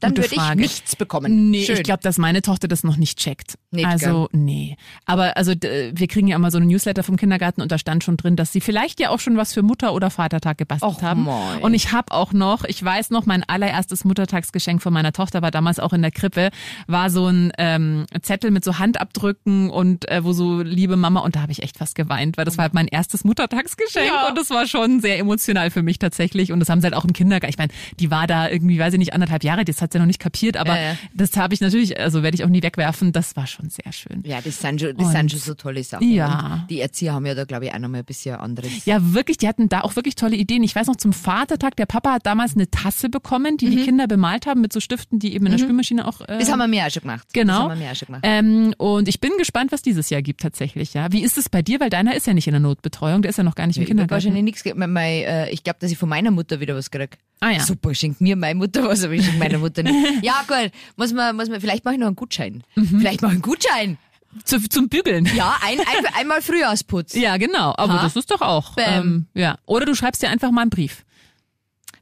Dann 0.00 0.14
Gute 0.14 0.30
würde 0.30 0.34
ich 0.50 0.54
nichts 0.56 0.96
bekommen. 0.96 1.50
Nee, 1.50 1.64
Schön. 1.64 1.76
ich 1.76 1.82
glaube, 1.82 2.02
dass 2.02 2.18
meine 2.18 2.42
Tochter 2.42 2.68
das 2.68 2.84
noch 2.84 2.96
nicht 2.96 3.18
checkt. 3.18 3.58
Nicht, 3.70 3.86
also, 3.86 4.28
nee. 4.32 4.76
Aber 5.06 5.36
also 5.36 5.52
wir 5.52 6.06
kriegen 6.08 6.28
ja 6.28 6.36
immer 6.36 6.50
so 6.50 6.58
eine 6.58 6.66
Newsletter 6.66 7.02
vom 7.02 7.16
Kindergarten 7.16 7.60
und 7.60 7.72
da 7.72 7.78
stand 7.78 8.04
schon 8.04 8.16
drin, 8.16 8.36
dass 8.36 8.52
sie 8.52 8.60
vielleicht 8.60 9.00
ja 9.00 9.10
auch 9.10 9.20
schon 9.20 9.36
was 9.36 9.52
für 9.52 9.62
Mutter- 9.62 9.92
oder 9.92 10.10
Vatertag 10.10 10.58
gebastelt 10.58 10.92
Och, 10.96 11.02
haben. 11.02 11.24
mei. 11.24 11.58
Und 11.60 11.74
ich 11.74 11.92
habe 11.92 12.12
auch 12.12 12.32
noch, 12.32 12.64
ich 12.64 12.82
weiß 12.82 13.10
noch, 13.10 13.26
mein 13.26 13.44
allererstes 13.44 14.04
Muttertagsgeschenk 14.04 14.82
von 14.82 14.92
meiner 14.92 15.12
Tochter 15.12 15.42
war 15.42 15.50
damals 15.50 15.78
auch 15.80 15.92
in 15.92 16.02
der 16.02 16.10
Krippe, 16.10 16.50
war 16.86 17.10
so 17.10 17.26
ein 17.26 17.52
ähm, 17.58 18.06
Zettel 18.22 18.50
mit 18.50 18.64
so 18.64 18.78
Handabdrücken 18.78 19.70
und 19.70 20.08
äh, 20.10 20.24
wo 20.24 20.32
so 20.32 20.62
liebe 20.62 20.96
Mama 20.96 21.20
und 21.20 21.36
da 21.36 21.40
habe 21.42 21.52
ich 21.52 21.62
echt 21.62 21.78
fast 21.78 21.94
geweint, 21.94 22.36
weil 22.36 22.44
das 22.44 22.56
war 22.58 22.62
halt 22.64 22.74
mein 22.74 22.88
erstes 22.88 23.24
Muttertagsgeschenk 23.24 24.06
Ja. 24.06 24.28
und 24.28 24.38
das 24.38 24.50
war 24.50 24.66
schon 24.66 25.00
sehr 25.00 25.18
emotional 25.18 25.70
für 25.70 25.82
mich 25.82 25.98
tatsächlich 25.98 26.52
und 26.52 26.60
das 26.60 26.68
haben 26.68 26.80
sie 26.80 26.86
halt 26.86 26.94
auch 26.94 27.04
im 27.04 27.12
Kindergarten. 27.12 27.50
Ich 27.52 27.58
meine, 27.58 27.72
die 27.98 28.10
war 28.10 28.26
da 28.26 28.48
irgendwie, 28.48 28.78
weiß 28.78 28.92
ich 28.94 28.98
nicht, 28.98 29.12
anderthalb 29.12 29.44
Jahre, 29.44 29.64
das 29.64 29.80
hat 29.82 29.87
sie 29.92 29.98
noch 29.98 30.06
nicht 30.06 30.18
kapiert, 30.20 30.56
aber 30.56 30.76
Ja, 30.76 30.82
ja. 30.92 30.96
das 31.14 31.36
habe 31.36 31.54
ich 31.54 31.60
natürlich, 31.60 31.98
also 31.98 32.22
werde 32.22 32.34
ich 32.34 32.44
auch 32.44 32.48
nie 32.48 32.62
wegwerfen. 32.62 33.12
Das 33.12 33.36
war 33.36 33.46
schon 33.46 33.70
sehr 33.70 33.92
schön. 33.92 34.22
Ja, 34.24 34.40
das 34.42 34.60
sind 34.60 34.80
schon, 34.80 34.96
das 34.96 35.06
Und- 35.06 35.12
sind 35.12 35.30
schon 35.30 35.40
so 35.40 35.54
tolle 35.54 35.82
Sachen. 35.84 36.10
Ja. 36.10 36.54
Und 36.62 36.70
die 36.70 36.80
Erzieher 36.80 37.12
haben 37.14 37.26
ja 37.26 37.34
da, 37.34 37.44
glaube 37.44 37.66
ich, 37.66 37.72
auch 37.74 37.78
nochmal 37.78 38.00
ein 38.00 38.04
bisschen 38.04 38.36
anderes. 38.36 38.84
Ja, 38.86 39.12
wirklich, 39.14 39.36
die 39.38 39.48
hatten 39.48 39.68
da 39.68 39.80
auch 39.82 39.96
wirklich 39.96 40.14
tolle 40.14 40.36
Ideen. 40.36 40.62
Ich 40.62 40.74
weiß 40.74 40.86
noch, 40.86 40.96
zum 40.96 41.12
Vatertag, 41.12 41.76
der 41.76 41.86
Papa 41.86 42.12
hat 42.14 42.26
damals 42.26 42.54
eine 42.54 42.70
Tasse 42.70 43.08
bekommen, 43.08 43.56
die 43.56 43.70
die 43.70 43.82
Kinder 43.84 44.06
bemalt 44.06 44.46
haben 44.46 44.60
mit 44.60 44.72
so 44.72 44.80
Stiften, 44.80 45.18
die 45.18 45.34
eben 45.34 45.46
in 45.46 45.52
der 45.52 45.58
Spülmaschine 45.58 46.06
auch. 46.06 46.20
Äh, 46.22 46.34
Mhm. 46.34 46.38
Das 46.40 46.50
haben 46.52 46.58
wir 46.58 46.68
mir 46.68 46.86
auch 46.86 46.90
schon 46.90 47.02
gemacht. 47.02 47.24
Das 47.26 47.32
Genau. 47.32 47.54
haben 47.70 47.78
wir 47.80 47.86
mir 47.86 47.92
auch 47.92 47.96
schon 47.96 48.06
gemacht. 48.06 48.22
Ähm, 48.24 48.74
und 48.78 49.08
ich 49.08 49.20
bin 49.20 49.30
gespannt, 49.38 49.72
was 49.72 49.82
dieses 49.82 50.10
Jahr 50.10 50.22
gibt 50.22 50.40
tatsächlich. 50.40 50.94
Ja, 50.94 51.10
wie 51.12 51.22
ist 51.22 51.36
es 51.38 51.48
bei 51.48 51.62
dir? 51.62 51.80
Weil 51.80 51.90
deiner 51.90 52.14
ist 52.14 52.26
ja 52.26 52.34
nicht 52.34 52.46
in 52.46 52.52
der 52.52 52.60
Notbetreuung, 52.60 53.22
der 53.22 53.30
ist 53.30 53.36
ja 53.38 53.44
noch 53.44 53.54
gar 53.54 53.66
nicht 53.66 53.76
im 53.76 53.82
ich 53.82 53.88
Kindergarten. 53.88 54.10
wahrscheinlich 54.24 54.42
nichts 54.44 54.64
äh, 54.64 55.50
Ich 55.50 55.64
glaube, 55.64 55.78
dass 55.80 55.90
ich 55.90 55.98
von 55.98 56.08
meiner 56.08 56.30
Mutter 56.30 56.60
wieder 56.60 56.74
was 56.74 56.90
krieg. 56.90 57.18
Ah 57.40 57.50
ja. 57.50 57.60
Super, 57.60 57.94
schenkt 57.94 58.20
mir 58.20 58.34
meine 58.36 58.56
Mutter 58.56 58.82
was, 58.84 59.04
aber 59.04 59.12
ich 59.14 59.24
schenke 59.24 59.38
meiner 59.38 59.58
Mutter 59.58 59.77
nicht. 59.82 59.94
ja, 60.24 60.44
gut. 60.46 60.70
Muss 60.96 61.12
man, 61.12 61.36
muss 61.36 61.48
man, 61.48 61.60
vielleicht 61.60 61.84
mache 61.84 61.94
ich 61.94 62.00
noch 62.00 62.06
einen 62.06 62.16
Gutschein. 62.16 62.62
Mhm. 62.74 63.00
Vielleicht 63.00 63.22
mache 63.22 63.32
ich 63.32 63.36
einen 63.36 63.42
Gutschein. 63.42 63.98
Zu, 64.44 64.60
zum 64.68 64.88
Bügeln. 64.88 65.26
Ja, 65.34 65.56
ein, 65.62 65.80
ein, 65.80 66.14
einmal 66.18 66.42
Frühjahrsputz. 66.42 67.14
Ja, 67.14 67.38
genau. 67.38 67.74
Aber 67.76 67.94
Ha? 67.94 68.02
das 68.02 68.14
ist 68.14 68.30
doch 68.30 68.42
auch. 68.42 68.72
Ähm, 68.76 69.26
ja. 69.34 69.56
Oder 69.64 69.86
du 69.86 69.94
schreibst 69.94 70.22
dir 70.22 70.28
einfach 70.28 70.50
mal 70.50 70.62
einen 70.62 70.70
Brief. 70.70 71.04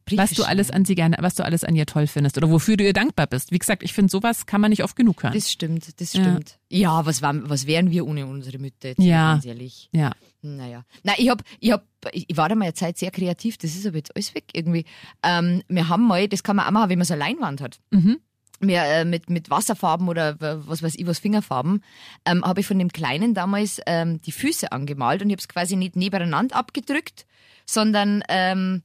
Briefe 0.06 0.22
was 0.22 0.30
du 0.30 0.44
alles 0.44 0.70
an 0.70 0.84
sie 0.84 0.94
gerne, 0.94 1.16
was 1.20 1.34
du 1.34 1.44
alles 1.44 1.64
an 1.64 1.74
ihr 1.76 1.84
toll 1.84 2.06
findest 2.06 2.36
oder 2.38 2.48
wofür 2.48 2.76
du 2.76 2.84
ihr 2.84 2.92
dankbar 2.92 3.26
bist. 3.26 3.52
Wie 3.52 3.58
gesagt, 3.58 3.82
ich 3.82 3.92
finde, 3.92 4.10
sowas 4.10 4.46
kann 4.46 4.60
man 4.60 4.70
nicht 4.70 4.82
oft 4.84 4.96
genug 4.96 5.22
hören. 5.22 5.34
Das 5.34 5.50
stimmt, 5.50 6.00
das 6.00 6.12
Ja. 6.14 6.22
stimmt. 6.22 6.58
Ja, 6.70 7.04
was, 7.04 7.22
waren, 7.22 7.48
was 7.50 7.66
wären 7.66 7.90
wir 7.90 8.06
ohne 8.06 8.24
unsere 8.26 8.58
Mütter 8.58 8.88
jetzt? 8.90 9.00
Ja. 9.02 9.32
Ganz 9.34 9.44
ehrlich. 9.46 9.88
ja. 9.92 10.12
Naja. 10.42 10.84
Nein, 11.02 11.16
ich 11.18 11.28
hab, 11.28 11.42
ich 11.58 11.72
hab, 11.72 11.84
ich 12.12 12.36
war 12.36 12.48
da 12.48 12.54
mal 12.54 12.66
eine 12.66 12.74
Zeit 12.74 12.98
sehr 12.98 13.10
kreativ, 13.10 13.58
das 13.58 13.74
ist 13.74 13.84
aber 13.84 13.96
jetzt 13.96 14.14
alles 14.14 14.32
weg 14.32 14.44
irgendwie. 14.52 14.84
Ähm, 15.24 15.62
wir 15.68 15.88
haben 15.88 16.06
mal, 16.06 16.28
das 16.28 16.44
kann 16.44 16.54
man 16.54 16.66
auch 16.66 16.70
machen, 16.70 16.88
wenn 16.90 16.98
man 17.00 17.04
so 17.06 17.14
eine 17.14 17.24
Leinwand 17.24 17.60
hat. 17.60 17.80
Mhm. 17.90 18.20
Wir, 18.60 18.82
äh, 18.84 19.04
mit, 19.04 19.28
mit 19.28 19.50
Wasserfarben 19.50 20.08
oder 20.08 20.36
was 20.40 20.84
weiß 20.84 20.94
ich 20.94 21.06
was, 21.06 21.18
Fingerfarben, 21.18 21.82
ähm, 22.24 22.44
habe 22.44 22.60
ich 22.60 22.66
von 22.66 22.78
dem 22.78 22.92
Kleinen 22.92 23.34
damals 23.34 23.80
ähm, 23.86 24.22
die 24.22 24.30
Füße 24.30 24.70
angemalt 24.70 25.20
und 25.20 25.28
ich 25.30 25.32
habe 25.34 25.40
es 25.40 25.48
quasi 25.48 25.74
nicht 25.74 25.96
nebeneinander 25.96 26.54
abgedrückt, 26.54 27.26
sondern 27.66 28.22
ähm, 28.28 28.82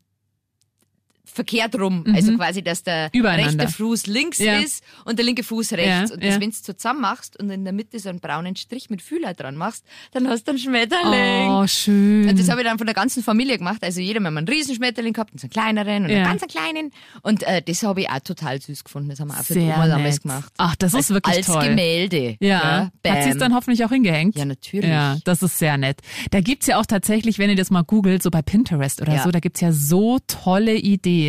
verkehrt 1.33 1.75
rum. 1.79 2.03
Also 2.13 2.35
quasi, 2.35 2.61
dass 2.61 2.83
der 2.83 3.09
Mhm. 3.13 3.25
Rechte 3.25 3.67
Fuß 3.67 4.07
links 4.07 4.37
Ja. 4.39 4.57
ist 4.59 4.83
und 5.05 5.17
der 5.17 5.25
linke 5.25 5.43
Fuß 5.43 5.73
rechts. 5.73 6.09
Ja, 6.09 6.15
und 6.15 6.23
das, 6.23 6.35
ja. 6.35 6.41
wenn 6.41 6.49
du 6.51 6.55
zusammen 6.75 7.01
machst 7.01 7.39
und 7.39 7.49
in 7.49 7.63
der 7.63 7.73
Mitte 7.73 7.99
so 7.99 8.09
einen 8.09 8.19
braunen 8.19 8.55
Strich 8.55 8.89
mit 8.89 9.01
Fühler 9.01 9.33
dran 9.33 9.55
machst, 9.55 9.83
dann 10.11 10.27
hast 10.27 10.45
du 10.47 10.51
einen 10.51 10.59
Schmetterling. 10.59 11.49
Oh, 11.49 11.67
schön. 11.67 12.27
Und 12.29 12.39
das 12.39 12.49
habe 12.49 12.61
ich 12.61 12.67
dann 12.67 12.77
von 12.77 12.87
der 12.87 12.93
ganzen 12.95 13.23
Familie 13.23 13.57
gemacht. 13.57 13.83
Also 13.83 14.01
jeder 14.01 14.19
hat 14.21 14.27
einen 14.27 14.47
Riesenschmetterling 14.47 15.13
gehabt 15.13 15.31
und 15.31 15.39
so 15.39 15.45
einen 15.45 15.51
kleineren 15.51 16.05
und 16.05 16.11
einen 16.11 16.23
ganz 16.23 16.41
kleinen. 16.51 16.91
Und 17.21 17.43
äh, 17.43 17.61
das 17.61 17.83
habe 17.83 18.01
ich 18.01 18.09
auch 18.09 18.19
total 18.19 18.61
süß 18.61 18.83
gefunden. 18.83 19.09
Das 19.09 19.19
haben 19.19 19.29
wir 19.29 19.39
auch 19.39 19.43
für 19.43 19.53
die 19.53 19.59
Oma 19.61 19.87
damals 19.87 20.21
gemacht. 20.21 20.51
Ach, 20.57 20.75
das 20.75 20.91
ist 20.93 20.95
als, 20.95 21.09
wirklich 21.11 21.37
als 21.37 21.45
toll. 21.47 21.63
Gemälde. 21.63 22.37
Ja, 22.39 22.91
hat 23.05 23.23
sie 23.23 23.29
es 23.29 23.37
dann 23.37 23.53
hoffentlich 23.53 23.83
auch 23.85 23.89
hingehängt? 23.91 24.35
Ja, 24.37 24.45
natürlich. 24.45 24.89
Ja, 24.89 25.17
das 25.23 25.41
ist 25.43 25.57
sehr 25.59 25.77
nett. 25.77 25.99
Da 26.31 26.41
gibt's 26.41 26.67
ja 26.67 26.79
auch 26.79 26.85
tatsächlich, 26.85 27.39
wenn 27.39 27.49
ihr 27.49 27.55
das 27.55 27.69
mal 27.69 27.83
googelt, 27.83 28.21
so 28.23 28.29
bei 28.31 28.41
Pinterest 28.41 29.01
oder 29.01 29.19
so, 29.23 29.31
da 29.31 29.39
gibt's 29.39 29.61
ja 29.61 29.71
so 29.71 30.19
tolle 30.27 30.75
Ideen 30.75 31.20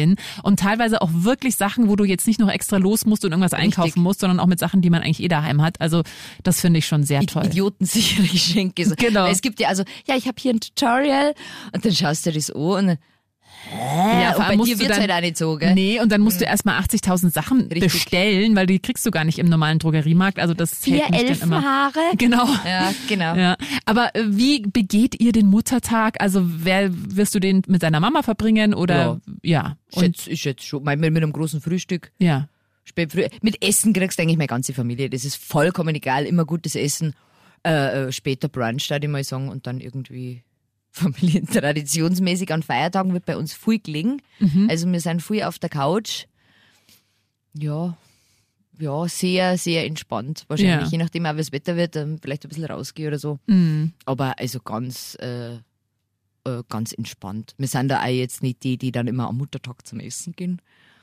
und 0.43 0.61
teilweise 0.61 1.03
auch 1.03 1.11
wirklich 1.13 1.57
Sachen, 1.57 1.89
wo 1.89 1.97
du 1.97 2.05
jetzt 2.05 2.27
nicht 2.27 2.41
noch 2.41 2.51
extra 2.51 2.77
los 2.77 3.05
musst 3.05 3.25
und 3.25 3.33
irgendwas 3.33 3.53
Richtig. 3.53 3.79
einkaufen 3.79 4.03
musst, 4.03 4.21
sondern 4.21 4.41
auch 4.41 4.47
mit 4.47 4.59
Sachen, 4.59 4.81
die 4.83 4.91
man 4.91 5.03
eigentlich 5.03 5.23
eh 5.23 5.29
daheim 5.29 5.63
hat. 5.63 5.81
Also 5.81 6.03
das 6.43 6.61
finde 6.61 6.79
ich 6.79 6.87
schon 6.87 7.05
sehr 7.05 7.21
toll. 7.27 7.47
Idiotensichere 7.47 8.27
Geschenke. 8.27 8.85
Genau. 8.97 9.25
Weil 9.25 9.33
Es 9.33 9.43
gibt 9.43 9.61
ja 9.61 9.69
also, 9.69 9.85
ja, 10.07 10.17
ich 10.17 10.27
habe 10.27 10.37
hier 10.41 10.53
ein 10.53 10.61
Tutorial 10.61 11.35
und 11.73 11.85
dann 11.85 11.93
schaust 11.93 12.27
du 12.27 12.33
das 12.33 12.51
an 12.51 12.61
und 12.63 12.87
dann, 12.89 12.99
ja, 13.71 14.29
und 14.29 14.35
vor 14.35 14.39
bei 14.39 14.47
allem 14.49 14.57
musst 14.59 14.71
dir 14.71 14.75
du 14.77 14.81
wird's 14.81 14.93
dann, 14.93 15.01
halt 15.01 15.11
auch 15.13 15.21
nicht 15.21 15.37
so, 15.37 15.57
gell? 15.57 15.75
Nee, 15.75 16.01
und 16.01 16.11
dann 16.11 16.21
musst 16.21 16.41
du 16.41 16.45
erstmal 16.45 16.81
80.000 16.81 17.31
Sachen 17.33 17.61
Richtig. 17.63 17.93
bestellen, 17.93 18.57
weil 18.57 18.67
die 18.67 18.79
kriegst 18.81 19.07
du 19.07 19.11
gar 19.11 19.25
nicht 19.25 19.39
im 19.39 19.47
normalen 19.47 19.79
Drogeriemarkt. 19.79 20.39
Also 20.39 20.55
das 20.55 20.75
Vier. 20.75 21.05
Elfenhaare. 21.13 22.01
Genau. 22.19 22.47
Ja, 22.65 22.93
genau. 23.09 23.35
Ja, 23.35 23.57
aber 23.87 24.15
äh, 24.15 24.25
wie 24.27 24.63
begeht 24.63 25.21
ihr 25.21 25.33
den 25.33 25.47
Muttertag? 25.47 26.21
Also 26.21 26.43
wer 26.45 26.91
wirst 26.93 27.35
du 27.35 27.41
den 27.41 27.63
mit 27.67 27.83
deiner 27.83 28.01
Mama 28.01 28.23
verbringen 28.23 28.75
oder 28.75 29.21
ja? 29.43 29.77
Ich 29.91 29.97
Und 29.97 30.05
schätze, 30.17 30.31
ich 30.31 30.41
schätze 30.43 30.67
schon. 30.67 30.85
Mein, 30.85 31.01
mit, 31.01 31.13
mit 31.13 31.23
einem 31.23 31.33
großen 31.33 31.61
Frühstück. 31.61 32.13
ja. 32.19 32.49
Mit 33.43 33.63
Essen 33.65 33.93
kriegst 33.93 34.19
du 34.19 34.23
eigentlich 34.23 34.37
meine 34.37 34.49
ganze 34.49 34.75
Familie. 34.75 35.09
Das 35.09 35.25
ist 35.25 35.37
vollkommen 35.37 35.95
egal. 35.95 36.27
Immer 36.27 36.45
gutes 36.45 36.75
Essen. 36.75 37.15
Äh, 37.65 38.09
äh, 38.09 38.13
später 38.13 38.49
Brunch, 38.49 38.91
würde 38.91 39.07
ich 39.07 39.11
mal 39.11 39.23
sagen. 39.23 39.49
Und 39.49 39.69
dann 39.69 39.81
irgendwie 39.81 40.43
familientraditionsmäßig 40.93 42.53
an 42.53 42.63
Feiertagen 42.63 43.13
wird 43.13 43.25
bei 43.27 43.37
uns 43.37 43.53
viel 43.55 43.79
gelegen. 43.81 44.23
Mhm. 44.39 44.69
Also 44.71 44.91
wir 44.91 45.01
sind 45.01 45.23
viel 45.23 45.43
auf 45.43 45.59
der 45.59 45.71
Couch. 45.71 46.27
Ja, 47.55 47.97
ja, 48.79 49.07
sehr, 49.09 49.59
sehr 49.59 49.85
entspannt 49.87 50.45
wahrscheinlich. 50.49 50.87
Ja. 50.87 50.93
Je 50.93 50.99
nachdem 50.99 51.27
auch, 51.27 51.35
wie 51.35 51.39
das 51.39 51.53
Wetter 51.53 51.77
wird, 51.77 51.97
dann 51.97 52.19
vielleicht 52.19 52.45
ein 52.45 52.49
bisschen 52.49 52.65
rausgehe 52.65 53.09
oder 53.09 53.19
so. 53.19 53.39
Mhm. 53.47 53.93
Aber 54.07 54.39
also 54.39 54.61
ganz, 54.61 55.17
äh, 55.21 55.55
äh, 55.55 56.63
ganz 56.69 56.93
entspannt. 56.93 57.55
Wir 57.59 57.69
sind 57.69 57.89
da 57.89 58.03
auch 58.03 58.07
jetzt 58.07 58.43
nicht 58.43 58.63
die, 58.65 58.79
die 58.79 58.91
dann 58.93 59.07
immer 59.07 59.29
am 59.29 59.39
Muttertag 59.39 59.87
zum 59.87 60.01
Essen 60.01 60.33
gehen. 60.35 60.61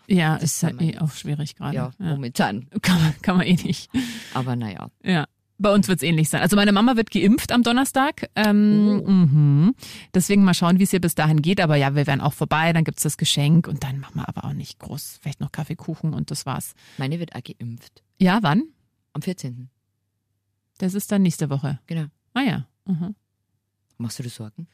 Ja, 0.07 0.35
Das 0.35 0.43
ist 0.55 0.61
ja 0.63 0.77
wir 0.79 0.95
eh 0.95 0.97
auch 0.97 1.11
schwierig 1.11 1.55
gerade. 1.55 1.75
Ja, 1.75 1.91
Ja. 1.99 2.05
momentan. 2.15 2.67
Kann, 2.81 2.99
man, 3.01 3.13
kann 3.21 3.37
man 3.37 3.45
eh 3.45 3.53
nicht. 3.53 3.89
Aber 4.33 4.55
naja. 4.55 4.89
Ja. 5.03 5.27
Bei 5.61 5.73
uns 5.73 5.87
wird's 5.89 6.03
ähnlich 6.03 6.29
sein. 6.29 6.41
Also 6.41 6.55
meine 6.55 6.71
Mama 6.71 6.95
wird 6.95 7.11
geimpft 7.11 7.51
am 7.51 7.63
Donnerstag. 7.63 8.29
Ähm, 8.35 9.01
Oh. 9.05 9.09
mhm. 9.09 9.75
Deswegen 10.13 10.43
mal 10.45 10.53
schauen, 10.53 10.79
wie 10.79 10.83
es 10.83 10.93
ihr 10.93 11.01
bis 11.01 11.15
dahin 11.15 11.41
geht. 11.41 11.59
Aber 11.59 11.75
ja, 11.75 11.95
wir 11.95 12.07
werden 12.07 12.21
auch 12.21 12.33
vorbei, 12.33 12.71
dann 12.73 12.85
gibt's 12.85 13.03
das 13.03 13.17
Geschenk 13.17 13.67
und 13.67 13.83
dann 13.83 13.99
machen 13.99 14.15
wir 14.15 14.27
aber 14.29 14.45
auch 14.45 14.53
nicht 14.53 14.79
groß, 14.79 15.19
vielleicht 15.21 15.41
noch 15.41 15.51
Kaffeekuchen 15.51 16.13
und 16.13 16.31
das 16.31 16.45
war's. 16.45 16.73
Meine 16.97 17.19
wird 17.19 17.35
auch 17.35 17.43
geimpft. 17.43 18.03
Ja, 18.19 18.39
wann? 18.41 18.63
Am 19.13 19.21
14. 19.21 19.69
Das 20.77 20.93
ist 20.93 21.11
dann 21.11 21.23
nächste 21.23 21.49
Woche. 21.49 21.79
Genau. 21.87 22.05
Ah 22.33 22.41
ja. 22.41 22.65
Mhm. 22.85 23.15
Machst 23.97 24.17
du 24.19 24.23
dir 24.23 24.29
Sorgen? 24.29 24.67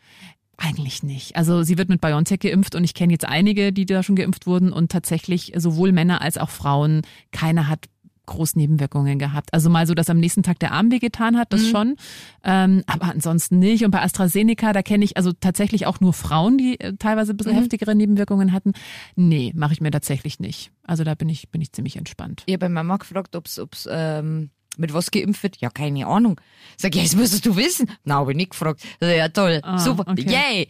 Eigentlich 0.58 1.04
nicht. 1.04 1.36
Also 1.36 1.64
sie 1.64 1.78
wird 1.78 1.90
mit 1.90 2.00
BioNTech 2.00 2.40
geimpft 2.40 2.76
und 2.76 2.84
ich 2.84 2.94
kenne 2.94 3.12
jetzt 3.12 3.26
einige, 3.26 3.74
die 3.74 3.86
da 3.86 4.04
schon 4.04 4.16
geimpft 4.16 4.46
wurden 4.48 4.72
und 4.72 4.92
tatsächlich 4.92 5.52
sowohl 5.58 5.92
Männer 5.92 6.22
als 6.22 6.38
auch 6.38 6.50
Frauen, 6.50 7.02
keiner 7.32 7.68
hat 7.68 7.88
groß 8.26 8.56
Nebenwirkungen 8.56 9.20
gehabt. 9.20 9.54
Also 9.54 9.70
mal 9.70 9.88
so, 9.88 9.94
dass 9.94 10.10
am 10.10 10.20
nächsten 10.20 10.44
Tag 10.44 10.60
der 10.60 10.72
Arm 10.72 10.92
wehgetan 10.92 11.38
hat, 11.38 11.54
das 11.54 11.68
schon. 11.68 11.96
Ähm, 12.44 12.84
aber 12.88 13.06
ansonsten 13.06 13.60
nicht. 13.60 13.86
Und 13.86 13.92
bei 13.92 14.02
AstraZeneca, 14.02 14.74
da 14.74 14.82
kenne 14.82 15.06
ich 15.06 15.18
also 15.18 15.32
tatsächlich 15.34 15.86
auch 15.86 16.00
nur 16.00 16.14
Frauen, 16.14 16.58
die 16.58 16.80
äh, 16.80 16.96
teilweise 16.98 17.34
ein 17.34 17.38
bisschen 17.38 17.56
heftigere 17.56 17.96
Nebenwirkungen 17.96 18.52
hatten. 18.52 18.74
Nee, 19.16 19.52
mache 19.56 19.74
ich 19.74 19.82
mir 19.82 19.92
tatsächlich 19.92 20.40
nicht. 20.40 20.72
Also 20.84 21.04
da 21.04 21.16
bin 21.16 21.30
ich, 21.30 21.50
bin 21.50 21.62
ich 21.62 21.72
ziemlich 21.72 21.98
entspannt. 21.98 22.44
Ich 22.46 22.54
habe 22.54 22.66
bei 22.66 22.70
Mama 22.70 22.98
gefragt, 22.98 23.36
ob's, 23.36 23.60
ob's, 23.60 23.88
ähm, 23.92 24.50
mit 24.78 24.94
was 24.94 25.12
geimpft 25.12 25.44
wird. 25.44 25.58
Ja, 25.58 25.70
keine 25.70 26.06
Ahnung. 26.08 26.40
Sag, 26.78 26.96
ja, 26.96 27.04
das 27.04 27.16
musst 27.16 27.46
du 27.46 27.56
wissen. 27.56 27.90
Na, 28.04 28.16
habe 28.16 28.32
ich 28.32 28.38
nicht 28.38 28.52
gefragt. 28.52 28.82
Ja, 29.02 29.30
toll. 29.30 29.60
Ah, 29.64 29.78
Super. 29.80 30.06
okay. 30.08 30.26
Yay. 30.28 30.68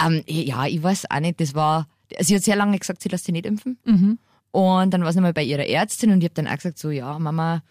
Ähm, 0.00 0.22
ja, 0.26 0.66
ich 0.66 0.82
weiß 0.82 1.10
auch 1.10 1.20
nicht. 1.20 1.40
Das 1.40 1.54
war, 1.54 1.88
sie 2.20 2.36
hat 2.36 2.42
sehr 2.42 2.56
lange 2.56 2.78
gesagt, 2.78 3.02
sie 3.02 3.08
lässt 3.08 3.24
sich 3.24 3.32
nicht 3.32 3.46
impfen. 3.46 3.78
Mhm. 3.84 4.18
Und 4.50 4.90
dann 4.92 5.02
war 5.04 5.12
sie 5.12 5.18
nochmal 5.18 5.32
bei 5.34 5.44
ihrer 5.44 5.66
Ärztin 5.66 6.10
und 6.10 6.18
ich 6.18 6.24
habe 6.24 6.34
dann 6.34 6.46
auch 6.48 6.56
gesagt, 6.56 6.78
so, 6.78 6.90
ja, 6.90 7.18
Mama, 7.18 7.62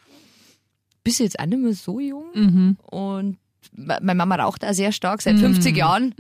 bist 1.04 1.20
du 1.20 1.24
jetzt 1.24 1.40
auch 1.40 1.46
nicht 1.46 1.60
mehr 1.62 1.74
so 1.74 2.00
jung? 2.00 2.26
Mhm. 2.34 2.78
Und 2.84 3.38
me- 3.74 4.00
meine 4.02 4.16
Mama 4.18 4.36
raucht 4.36 4.64
auch 4.66 4.74
sehr 4.74 4.92
stark, 4.92 5.22
seit 5.22 5.38
50 5.40 5.76
Jahren. 5.76 6.14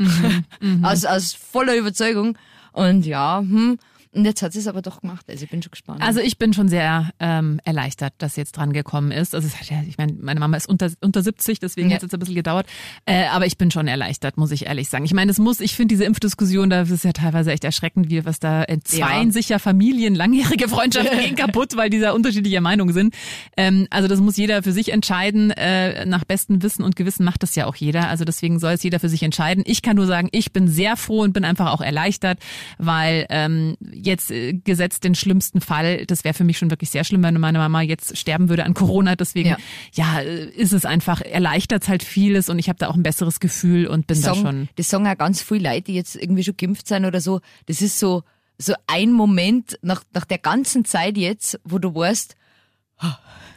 Mhm. 0.61 0.83
aus, 0.85 1.05
aus 1.05 1.33
voller 1.33 1.75
Überzeugung. 1.75 2.37
Und 2.73 3.05
ja, 3.05 3.39
hm. 3.39 3.77
Und 4.17 4.25
jetzt 4.25 4.41
hat 4.41 4.51
sie 4.51 4.59
es 4.59 4.67
aber 4.67 4.81
doch 4.81 5.01
gemacht. 5.01 5.25
Also 5.29 5.43
ich 5.43 5.49
bin 5.51 5.61
schon 5.61 5.69
gespannt. 5.71 6.01
Also 6.01 6.19
ich 6.19 6.37
bin 6.39 6.51
schon 6.53 6.67
sehr 6.69 7.11
ähm, 7.19 7.59
erleichtert, 7.63 8.13
dass 8.17 8.33
sie 8.35 8.41
jetzt 8.41 8.53
dran 8.57 8.73
gekommen 8.73 9.11
ist. 9.11 9.35
Also 9.35 9.47
ja, 9.69 9.83
ich 9.87 9.97
meine, 9.99 10.13
meine 10.19 10.39
Mama 10.39 10.57
ist 10.57 10.67
unter, 10.67 10.89
unter 11.01 11.21
70, 11.21 11.59
deswegen 11.59 11.89
Ja. 11.89 11.95
hat 11.95 11.99
es 12.01 12.07
jetzt 12.07 12.13
ein 12.13 12.19
bisschen 12.19 12.35
gedauert. 12.35 12.65
Äh, 13.05 13.27
aber 13.27 13.45
ich 13.45 13.57
bin 13.59 13.69
schon 13.69 13.87
erleichtert, 13.87 14.37
muss 14.37 14.51
ich 14.51 14.65
ehrlich 14.65 14.89
sagen. 14.89 15.05
Ich 15.05 15.13
meine, 15.13 15.29
es 15.29 15.37
muss, 15.37 15.59
ich 15.59 15.75
finde 15.75 15.93
diese 15.93 16.03
Impfdiskussion, 16.05 16.69
da 16.71 16.81
ist 16.81 17.03
ja 17.03 17.13
teilweise 17.13 17.51
echt 17.51 17.63
erschreckend, 17.63 18.09
wie 18.09 18.25
was 18.25 18.39
da 18.39 18.63
entzweien 18.63 19.27
Ja. 19.27 19.31
sich 19.33 19.49
ja 19.49 19.59
Familien, 19.59 20.15
langjährige 20.15 20.67
Freundschaften 20.67 21.19
gehen 21.19 21.35
kaputt, 21.35 21.77
weil 21.77 21.89
die 21.91 21.99
da 21.99 22.11
unterschiedlicher 22.13 22.61
Meinung 22.61 22.91
sind. 22.93 23.13
Ähm, 23.55 23.85
also 23.91 24.07
das 24.07 24.19
muss 24.19 24.35
jeder 24.35 24.63
für 24.63 24.71
sich 24.71 24.91
entscheiden. 24.91 25.51
Äh, 25.51 26.05
nach 26.07 26.25
bestem 26.25 26.63
Wissen 26.63 26.83
und 26.83 26.95
Gewissen 26.95 27.23
macht 27.23 27.43
das 27.43 27.53
ja 27.55 27.67
auch 27.67 27.75
jeder. 27.75 28.09
Also 28.09 28.25
deswegen 28.25 28.57
soll 28.57 28.73
es 28.73 28.81
jeder 28.83 28.99
für 28.99 29.09
sich 29.09 29.21
entscheiden. 29.21 29.63
Ich 29.67 29.83
kann 29.83 29.95
nur 29.95 30.07
sagen, 30.07 30.29
ich 30.31 30.51
bin 30.53 30.67
sehr 30.67 30.97
froh 30.97 31.21
und 31.21 31.33
bin 31.33 31.45
einfach 31.45 31.71
auch 31.71 31.81
erleichtert, 31.81 32.39
weil 32.79 33.27
ähm, 33.29 33.77
jetzt 34.07 34.31
äh, 34.31 34.53
gesetzt 34.53 35.03
den 35.03 35.13
schlimmsten 35.13 35.61
Fall, 35.61 36.05
das 36.07 36.23
wäre 36.23 36.33
für 36.33 36.43
mich 36.43 36.57
schon 36.57 36.71
wirklich 36.71 36.89
sehr 36.89 37.03
schlimm, 37.03 37.21
wenn 37.23 37.39
meine 37.39 37.59
Mama 37.59 37.81
jetzt 37.81 38.17
sterben 38.17 38.49
würde 38.49 38.63
an 38.65 38.73
Corona. 38.73 39.15
Deswegen, 39.15 39.49
ja, 39.49 39.57
Ja. 39.93 40.19
äh, 40.21 40.45
ist 40.49 40.73
es 40.73 40.85
einfach, 40.85 41.21
erleichtert 41.21 41.87
halt 41.87 42.01
vieles 42.03 42.49
und 42.49 42.57
ich 42.57 42.69
habe 42.69 42.79
da 42.79 42.87
auch 42.87 42.95
ein 42.95 43.03
besseres 43.03 43.39
Gefühl 43.39 43.85
und 43.87 44.07
bin 44.07 44.19
da 44.21 44.33
sagen, 44.33 44.41
schon. 44.41 44.69
das 44.75 44.89
sagen 44.89 45.07
auch 45.07 45.17
ganz 45.17 45.41
viele 45.43 45.69
Leute, 45.69 45.83
die 45.83 45.93
jetzt 45.93 46.15
irgendwie 46.15 46.43
schon 46.43 46.57
geimpft 46.57 46.87
sind 46.87 47.05
oder 47.05 47.21
so. 47.21 47.41
Das 47.67 47.81
ist 47.81 47.99
so, 47.99 48.23
so 48.57 48.73
ein 48.87 49.11
Moment 49.11 49.77
nach, 49.83 50.03
nach 50.13 50.25
der 50.25 50.39
ganzen 50.39 50.83
Zeit 50.83 51.15
jetzt, 51.17 51.59
wo 51.63 51.77
du 51.77 51.93
weißt, 51.93 52.35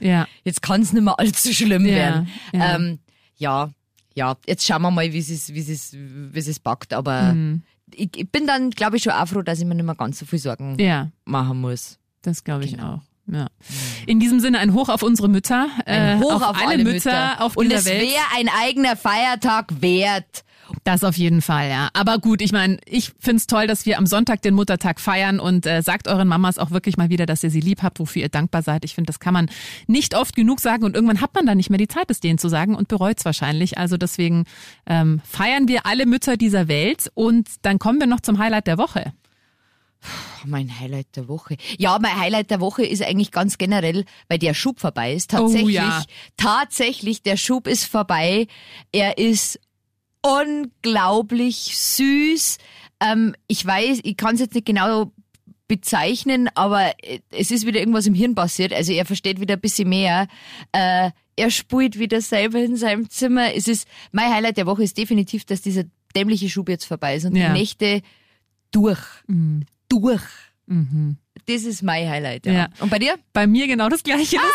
Ja. 0.00 0.26
jetzt 0.44 0.62
kann 0.62 0.82
es 0.82 0.92
nicht 0.92 1.02
mehr 1.02 1.18
allzu 1.18 1.52
schlimm 1.52 1.86
Ja, 1.86 1.94
werden. 1.94 2.28
ja. 2.52 2.76
Ähm, 2.76 2.98
ja, 3.36 3.70
ja, 4.14 4.36
jetzt 4.46 4.66
schauen 4.66 4.82
wir 4.82 4.90
mal, 4.90 5.12
wie 5.12 5.18
es 5.18 5.54
wie 5.54 5.60
es 5.60 5.92
wie 5.94 6.38
es 6.38 6.60
packt. 6.60 6.92
Aber 6.92 7.32
Mhm. 7.34 7.62
Ich, 7.94 8.30
bin 8.30 8.46
dann, 8.46 8.70
glaube 8.70 8.96
ich, 8.96 9.02
schon 9.02 9.12
auch 9.12 9.26
froh, 9.26 9.42
dass 9.42 9.58
ich 9.60 9.64
mir 9.66 9.74
nicht 9.74 9.84
mehr 9.84 9.94
ganz 9.94 10.18
so 10.18 10.26
viel 10.26 10.38
Sorgen 10.38 10.76
Ja. 10.78 11.10
machen 11.24 11.60
muss. 11.60 11.98
Das 12.22 12.44
glaube 12.44 12.64
ich 12.64 12.72
Genau. 12.72 12.94
auch. 12.96 13.00
Ja. 13.32 13.46
In 14.06 14.18
diesem 14.18 14.40
Sinne 14.40 14.58
ein 14.58 14.74
Hoch 14.74 14.88
auf 14.88 15.02
unsere 15.02 15.28
Mütter, 15.28 15.68
äh, 15.86 16.18
Hoch 16.18 16.42
auf, 16.42 16.56
alle, 16.60 16.82
Mütter, 16.82 17.40
auf 17.40 17.56
Und 17.56 17.70
es 17.70 17.86
wäre 17.86 18.20
ein 18.36 18.48
eigener 18.48 18.96
Feiertag 18.96 19.80
wert. 19.80 20.44
Das 20.84 21.04
auf 21.04 21.16
jeden 21.16 21.42
Fall, 21.42 21.68
ja. 21.68 21.88
Aber 21.94 22.18
gut, 22.18 22.40
ich 22.40 22.52
meine, 22.52 22.78
ich 22.86 23.12
find's 23.18 23.46
toll, 23.46 23.66
dass 23.66 23.86
wir 23.86 23.98
am 23.98 24.06
Sonntag 24.06 24.42
den 24.42 24.54
Muttertag 24.54 25.00
feiern 25.00 25.40
und 25.40 25.66
äh, 25.66 25.82
sagt 25.82 26.08
euren 26.08 26.28
Mamas 26.28 26.58
auch 26.58 26.70
wirklich 26.70 26.96
mal 26.96 27.10
wieder, 27.10 27.26
dass 27.26 27.42
ihr 27.42 27.50
sie 27.50 27.60
lieb 27.60 27.82
habt, 27.82 27.98
wofür 27.98 28.22
ihr 28.22 28.28
dankbar 28.28 28.62
seid. 28.62 28.84
Ich 28.84 28.94
finde, 28.94 29.08
das 29.08 29.20
kann 29.20 29.34
man 29.34 29.50
nicht 29.86 30.14
oft 30.14 30.36
genug 30.36 30.60
sagen 30.60 30.84
und 30.84 30.94
irgendwann 30.94 31.20
hat 31.20 31.34
man 31.34 31.46
dann 31.46 31.56
nicht 31.56 31.70
mehr 31.70 31.78
die 31.78 31.88
Zeit, 31.88 32.10
es 32.10 32.20
denen 32.20 32.38
zu 32.38 32.48
sagen 32.48 32.74
und 32.74 32.88
bereut's 32.88 33.24
wahrscheinlich. 33.24 33.78
Also 33.78 33.96
deswegen 33.96 34.44
ähm, 34.86 35.20
feiern 35.24 35.68
wir 35.68 35.86
alle 35.86 36.06
Mütter 36.06 36.36
dieser 36.36 36.68
Welt 36.68 37.10
und 37.14 37.48
dann 37.62 37.78
kommen 37.78 37.98
wir 37.98 38.06
noch 38.06 38.20
zum 38.20 38.38
Highlight 38.38 38.66
der 38.66 38.78
Woche. 38.78 39.12
Mein 40.46 40.80
Highlight 40.80 41.14
der 41.16 41.28
Woche. 41.28 41.56
Ja, 41.78 41.98
mein 42.00 42.18
Highlight 42.18 42.50
der 42.50 42.60
Woche 42.60 42.84
ist 42.84 43.02
eigentlich 43.02 43.30
ganz 43.30 43.58
generell, 43.58 44.04
weil 44.28 44.38
der 44.38 44.54
Schub 44.54 44.80
vorbei 44.80 45.12
ist. 45.14 45.30
Tatsächlich, 45.32 45.76
Oh, 45.76 45.82
ja. 45.82 46.04
tatsächlich, 46.38 47.22
der 47.22 47.36
Schub 47.36 47.66
ist 47.66 47.84
vorbei. 47.84 48.46
Er 48.92 49.18
ist 49.18 49.60
unglaublich 50.22 51.76
süß. 51.76 52.58
Ähm, 53.00 53.34
ich 53.46 53.64
weiß, 53.64 54.00
ich 54.02 54.16
kann 54.16 54.34
es 54.34 54.40
jetzt 54.40 54.54
nicht 54.54 54.66
genau 54.66 55.12
bezeichnen, 55.68 56.48
aber 56.54 56.92
es 57.30 57.50
ist 57.50 57.64
wieder 57.66 57.78
irgendwas 57.78 58.06
im 58.06 58.14
Hirn 58.14 58.34
passiert. 58.34 58.72
Also 58.72 58.92
er 58.92 59.06
versteht 59.06 59.40
wieder 59.40 59.54
ein 59.54 59.60
bisschen 59.60 59.88
mehr. 59.88 60.26
Äh, 60.72 61.10
er 61.36 61.50
spielt 61.50 61.98
wieder 61.98 62.20
selber 62.20 62.58
in 62.58 62.76
seinem 62.76 63.08
Zimmer. 63.08 63.54
Es 63.54 63.68
ist, 63.68 63.86
mein 64.12 64.32
Highlight 64.32 64.56
der 64.56 64.66
Woche 64.66 64.82
ist 64.82 64.98
definitiv, 64.98 65.44
dass 65.44 65.60
dieser 65.62 65.84
dämliche 66.16 66.48
Schub 66.50 66.68
jetzt 66.68 66.86
vorbei 66.86 67.14
ist 67.16 67.24
und 67.24 67.36
Ja. 67.36 67.52
die 67.52 67.60
Nächte 67.60 68.02
durch. 68.72 69.00
Durch. 69.90 70.22
Mhm. 70.66 71.18
Das 71.46 71.62
ist 71.64 71.82
mein 71.82 72.08
Highlight. 72.08 72.46
Ja. 72.46 72.52
Ja. 72.52 72.68
Und 72.78 72.90
bei 72.90 72.98
dir? 72.98 73.18
Bei 73.32 73.46
mir 73.46 73.66
genau 73.66 73.88
das 73.88 74.02
gleiche, 74.02 74.36
lustigerweise. 74.36 74.46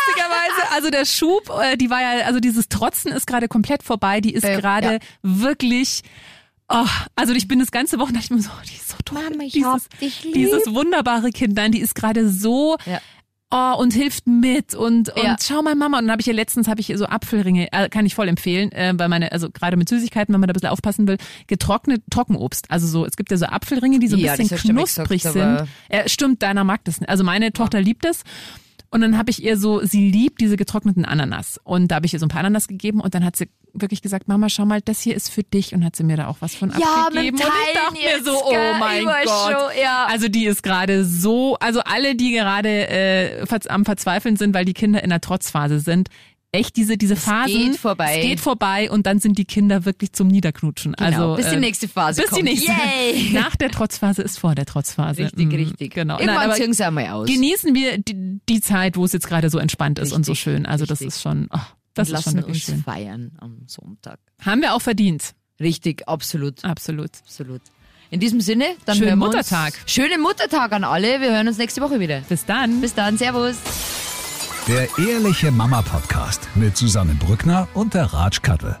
Also 0.74 0.90
der 0.90 1.04
Schub, 1.04 1.50
äh, 1.62 1.76
die 1.76 1.90
war 1.90 2.00
ja, 2.00 2.24
also 2.26 2.40
dieses 2.40 2.68
Trotzen 2.68 3.12
ist 3.12 3.26
gerade 3.26 3.46
komplett 3.48 3.82
vorbei. 3.82 4.20
Die 4.20 4.32
ist 4.34 4.44
Äh, 4.44 4.56
gerade 4.56 4.92
ja. 4.94 4.98
wirklich. 5.22 6.02
Oh, 6.68 6.84
also 7.14 7.32
ich 7.32 7.46
bin 7.46 7.60
das 7.60 7.70
ganze 7.70 7.98
Woche 8.00 8.12
dachte 8.12 8.24
ich 8.24 8.30
mir 8.30 8.40
so, 8.42 8.50
die 8.68 8.74
ist 8.74 8.88
so 8.88 8.96
toll. 9.04 9.22
Mama, 9.22 9.44
ich 9.44 9.52
dieses, 9.52 9.68
hab 9.72 9.98
dich 10.00 10.24
lieb. 10.24 10.34
Dieses 10.34 10.66
wunderbare 10.74 11.30
Kind, 11.30 11.54
nein, 11.54 11.70
die 11.70 11.80
ist 11.80 11.94
gerade 11.94 12.28
so 12.28 12.76
Ja. 12.86 13.00
Oh, 13.50 13.74
und 13.78 13.92
hilft 13.92 14.26
mit 14.26 14.74
und, 14.74 15.08
und 15.10 15.22
Ja. 15.22 15.36
schau 15.42 15.62
mal 15.62 15.74
Mama. 15.74 15.98
Und 15.98 16.04
dann 16.04 16.12
habe 16.12 16.20
ich 16.20 16.26
ihr 16.28 16.34
letztens 16.34 16.68
habe 16.68 16.80
ich 16.80 16.92
so 16.96 17.06
Apfelringe, 17.06 17.68
äh, 17.72 17.88
kann 17.88 18.04
ich 18.06 18.14
voll 18.14 18.28
empfehlen, 18.28 18.72
äh, 18.72 18.92
weil 18.96 19.08
meine, 19.08 19.32
also 19.32 19.50
gerade 19.50 19.76
mit 19.76 19.88
Süßigkeiten, 19.88 20.32
wenn 20.34 20.40
man 20.40 20.48
da 20.48 20.52
ein 20.52 20.54
bisschen 20.54 20.68
aufpassen 20.70 21.06
will, 21.08 21.18
getrocknet 21.46 22.02
Trockenobst. 22.10 22.70
Also 22.70 22.86
so, 22.86 23.04
es 23.06 23.16
gibt 23.16 23.30
ja 23.30 23.36
so 23.36 23.46
Apfelringe, 23.46 23.98
die 23.98 24.08
so 24.08 24.16
ein 24.16 24.20
Ja, 24.20 24.36
das 24.36 24.48
bisschen 24.48 24.74
knusprig 24.74 25.22
gesagt, 25.22 25.34
sind. 25.34 25.68
Äh, 25.88 26.08
stimmt, 26.08 26.42
deiner 26.42 26.64
mag 26.64 26.84
das 26.84 27.00
nicht. 27.00 27.08
Also 27.08 27.24
meine 27.24 27.52
Tochter 27.52 27.80
liebt 27.80 28.04
es. 28.04 28.22
Und 28.96 29.02
dann 29.02 29.18
habe 29.18 29.30
ich 29.30 29.44
ihr 29.44 29.58
so, 29.58 29.84
sie 29.84 30.10
liebt 30.10 30.40
diese 30.40 30.56
getrockneten 30.56 31.04
Ananas. 31.04 31.60
Und 31.64 31.88
da 31.88 31.96
habe 31.96 32.06
ich 32.06 32.14
ihr 32.14 32.18
so 32.18 32.24
ein 32.24 32.30
paar 32.30 32.40
Ananas 32.40 32.66
gegeben 32.66 33.00
und 33.00 33.14
dann 33.14 33.22
hat 33.26 33.36
sie 33.36 33.50
wirklich 33.74 34.00
gesagt, 34.00 34.26
Mama, 34.26 34.48
schau 34.48 34.64
mal, 34.64 34.80
das 34.80 35.02
hier 35.02 35.14
ist 35.14 35.28
für 35.28 35.42
dich. 35.42 35.74
Und 35.74 35.84
hat 35.84 35.94
sie 35.96 36.02
mir 36.02 36.16
da 36.16 36.28
auch 36.28 36.38
was 36.40 36.54
von 36.54 36.70
Ja, 36.70 36.76
mit 37.12 37.18
abgegeben. 37.18 37.36
und 37.36 37.42
ich 37.68 37.74
dachte 37.74 37.92
mir 37.92 38.24
so, 38.24 38.42
oh 38.42 38.54
mein 38.80 39.04
Gott. 39.04 39.28
schon, 39.28 39.82
ja. 39.82 40.06
Also 40.08 40.28
die 40.28 40.46
ist 40.46 40.62
gerade 40.62 41.04
so, 41.04 41.56
also 41.60 41.80
alle, 41.80 42.14
die 42.14 42.32
gerade 42.32 42.88
äh, 42.88 43.44
am 43.68 43.84
Verzweifeln 43.84 44.36
sind, 44.36 44.54
weil 44.54 44.64
die 44.64 44.72
Kinder 44.72 45.04
in 45.04 45.10
der 45.10 45.20
Trotzphase 45.20 45.78
sind, 45.78 46.08
echt 46.56 46.76
diese 46.76 46.96
diese 46.96 47.14
Phasen. 47.16 47.52
geht 47.70 47.76
vorbei. 47.76 48.16
Es 48.18 48.26
geht 48.26 48.40
vorbei 48.40 48.90
und 48.90 49.06
dann 49.06 49.20
sind 49.20 49.38
die 49.38 49.44
Kinder 49.44 49.84
wirklich 49.84 50.12
zum 50.12 50.28
Niederknutschen. 50.28 50.94
Genau, 50.94 51.32
also 51.32 51.36
bis 51.36 51.50
die 51.50 51.56
äh, 51.56 51.60
nächste 51.60 51.88
Phase 51.88 52.22
bis 52.22 52.30
kommt. 52.30 52.40
die 52.40 52.44
nächste. 52.44 52.72
Yay! 52.72 53.30
Nach 53.32 53.54
der 53.56 53.70
Trotzphase 53.70 54.22
ist 54.22 54.38
vor 54.38 54.54
der 54.54 54.66
Trotzphase. 54.66 55.24
Richtig, 55.24 55.46
Mhm, 55.46 55.54
richtig. 55.54 55.94
Genau. 55.94 56.14
Irgendwann 56.14 56.48
Nein, 56.48 56.62
aber 56.68 56.86
einmal 56.86 57.06
aus. 57.08 57.28
genießen 57.28 57.74
wir 57.74 57.98
die, 57.98 58.40
die 58.48 58.60
Zeit, 58.60 58.96
wo 58.96 59.04
es 59.04 59.12
jetzt 59.12 59.26
gerade 59.28 59.50
so 59.50 59.58
entspannt 59.58 59.98
ist 59.98 60.12
und 60.12 60.24
so 60.26 60.32
Richtig, 60.32 60.42
schön. 60.44 60.66
Also 60.66 60.84
das 60.86 61.00
richtig. 61.00 61.08
ist 61.14 61.22
schon, 61.22 61.48
oh, 61.52 61.58
das 61.94 62.10
und 62.10 62.16
ist 62.18 62.24
schon 62.24 62.34
wirklich 62.34 62.54
uns 62.56 62.64
schön. 62.64 62.82
feiern 62.82 63.32
am 63.40 63.58
Sonntag. 63.66 64.18
Haben 64.44 64.62
wir 64.62 64.74
auch 64.74 64.82
verdient. 64.82 65.34
Richtig, 65.60 66.08
absolut, 66.08 66.64
Absolut. 66.64 67.10
absolut. 67.24 67.60
In 68.10 68.20
diesem 68.20 68.40
Sinne, 68.40 68.66
dann 68.84 68.96
Schönen 68.96 69.10
hören 69.10 69.18
wir 69.18 69.26
Muttertag. 69.26 69.74
Uns, 69.82 69.92
schönen 69.92 70.20
Muttertag 70.20 70.70
an 70.72 70.84
alle. 70.84 71.20
Wir 71.20 71.32
hören 71.32 71.48
uns 71.48 71.58
nächste 71.58 71.80
Woche 71.80 71.98
wieder. 71.98 72.20
Bis 72.28 72.44
dann. 72.44 72.80
Bis 72.80 72.94
dann, 72.94 73.18
Servus. 73.18 73.56
Der 74.68 74.88
Ehrliche 74.98 75.52
Mama 75.52 75.80
Podcast 75.80 76.48
mit 76.56 76.76
Susanne 76.76 77.14
Brückner 77.14 77.68
und 77.72 77.94
der 77.94 78.12
Ratsch 78.12 78.42
Kattel. 78.42 78.76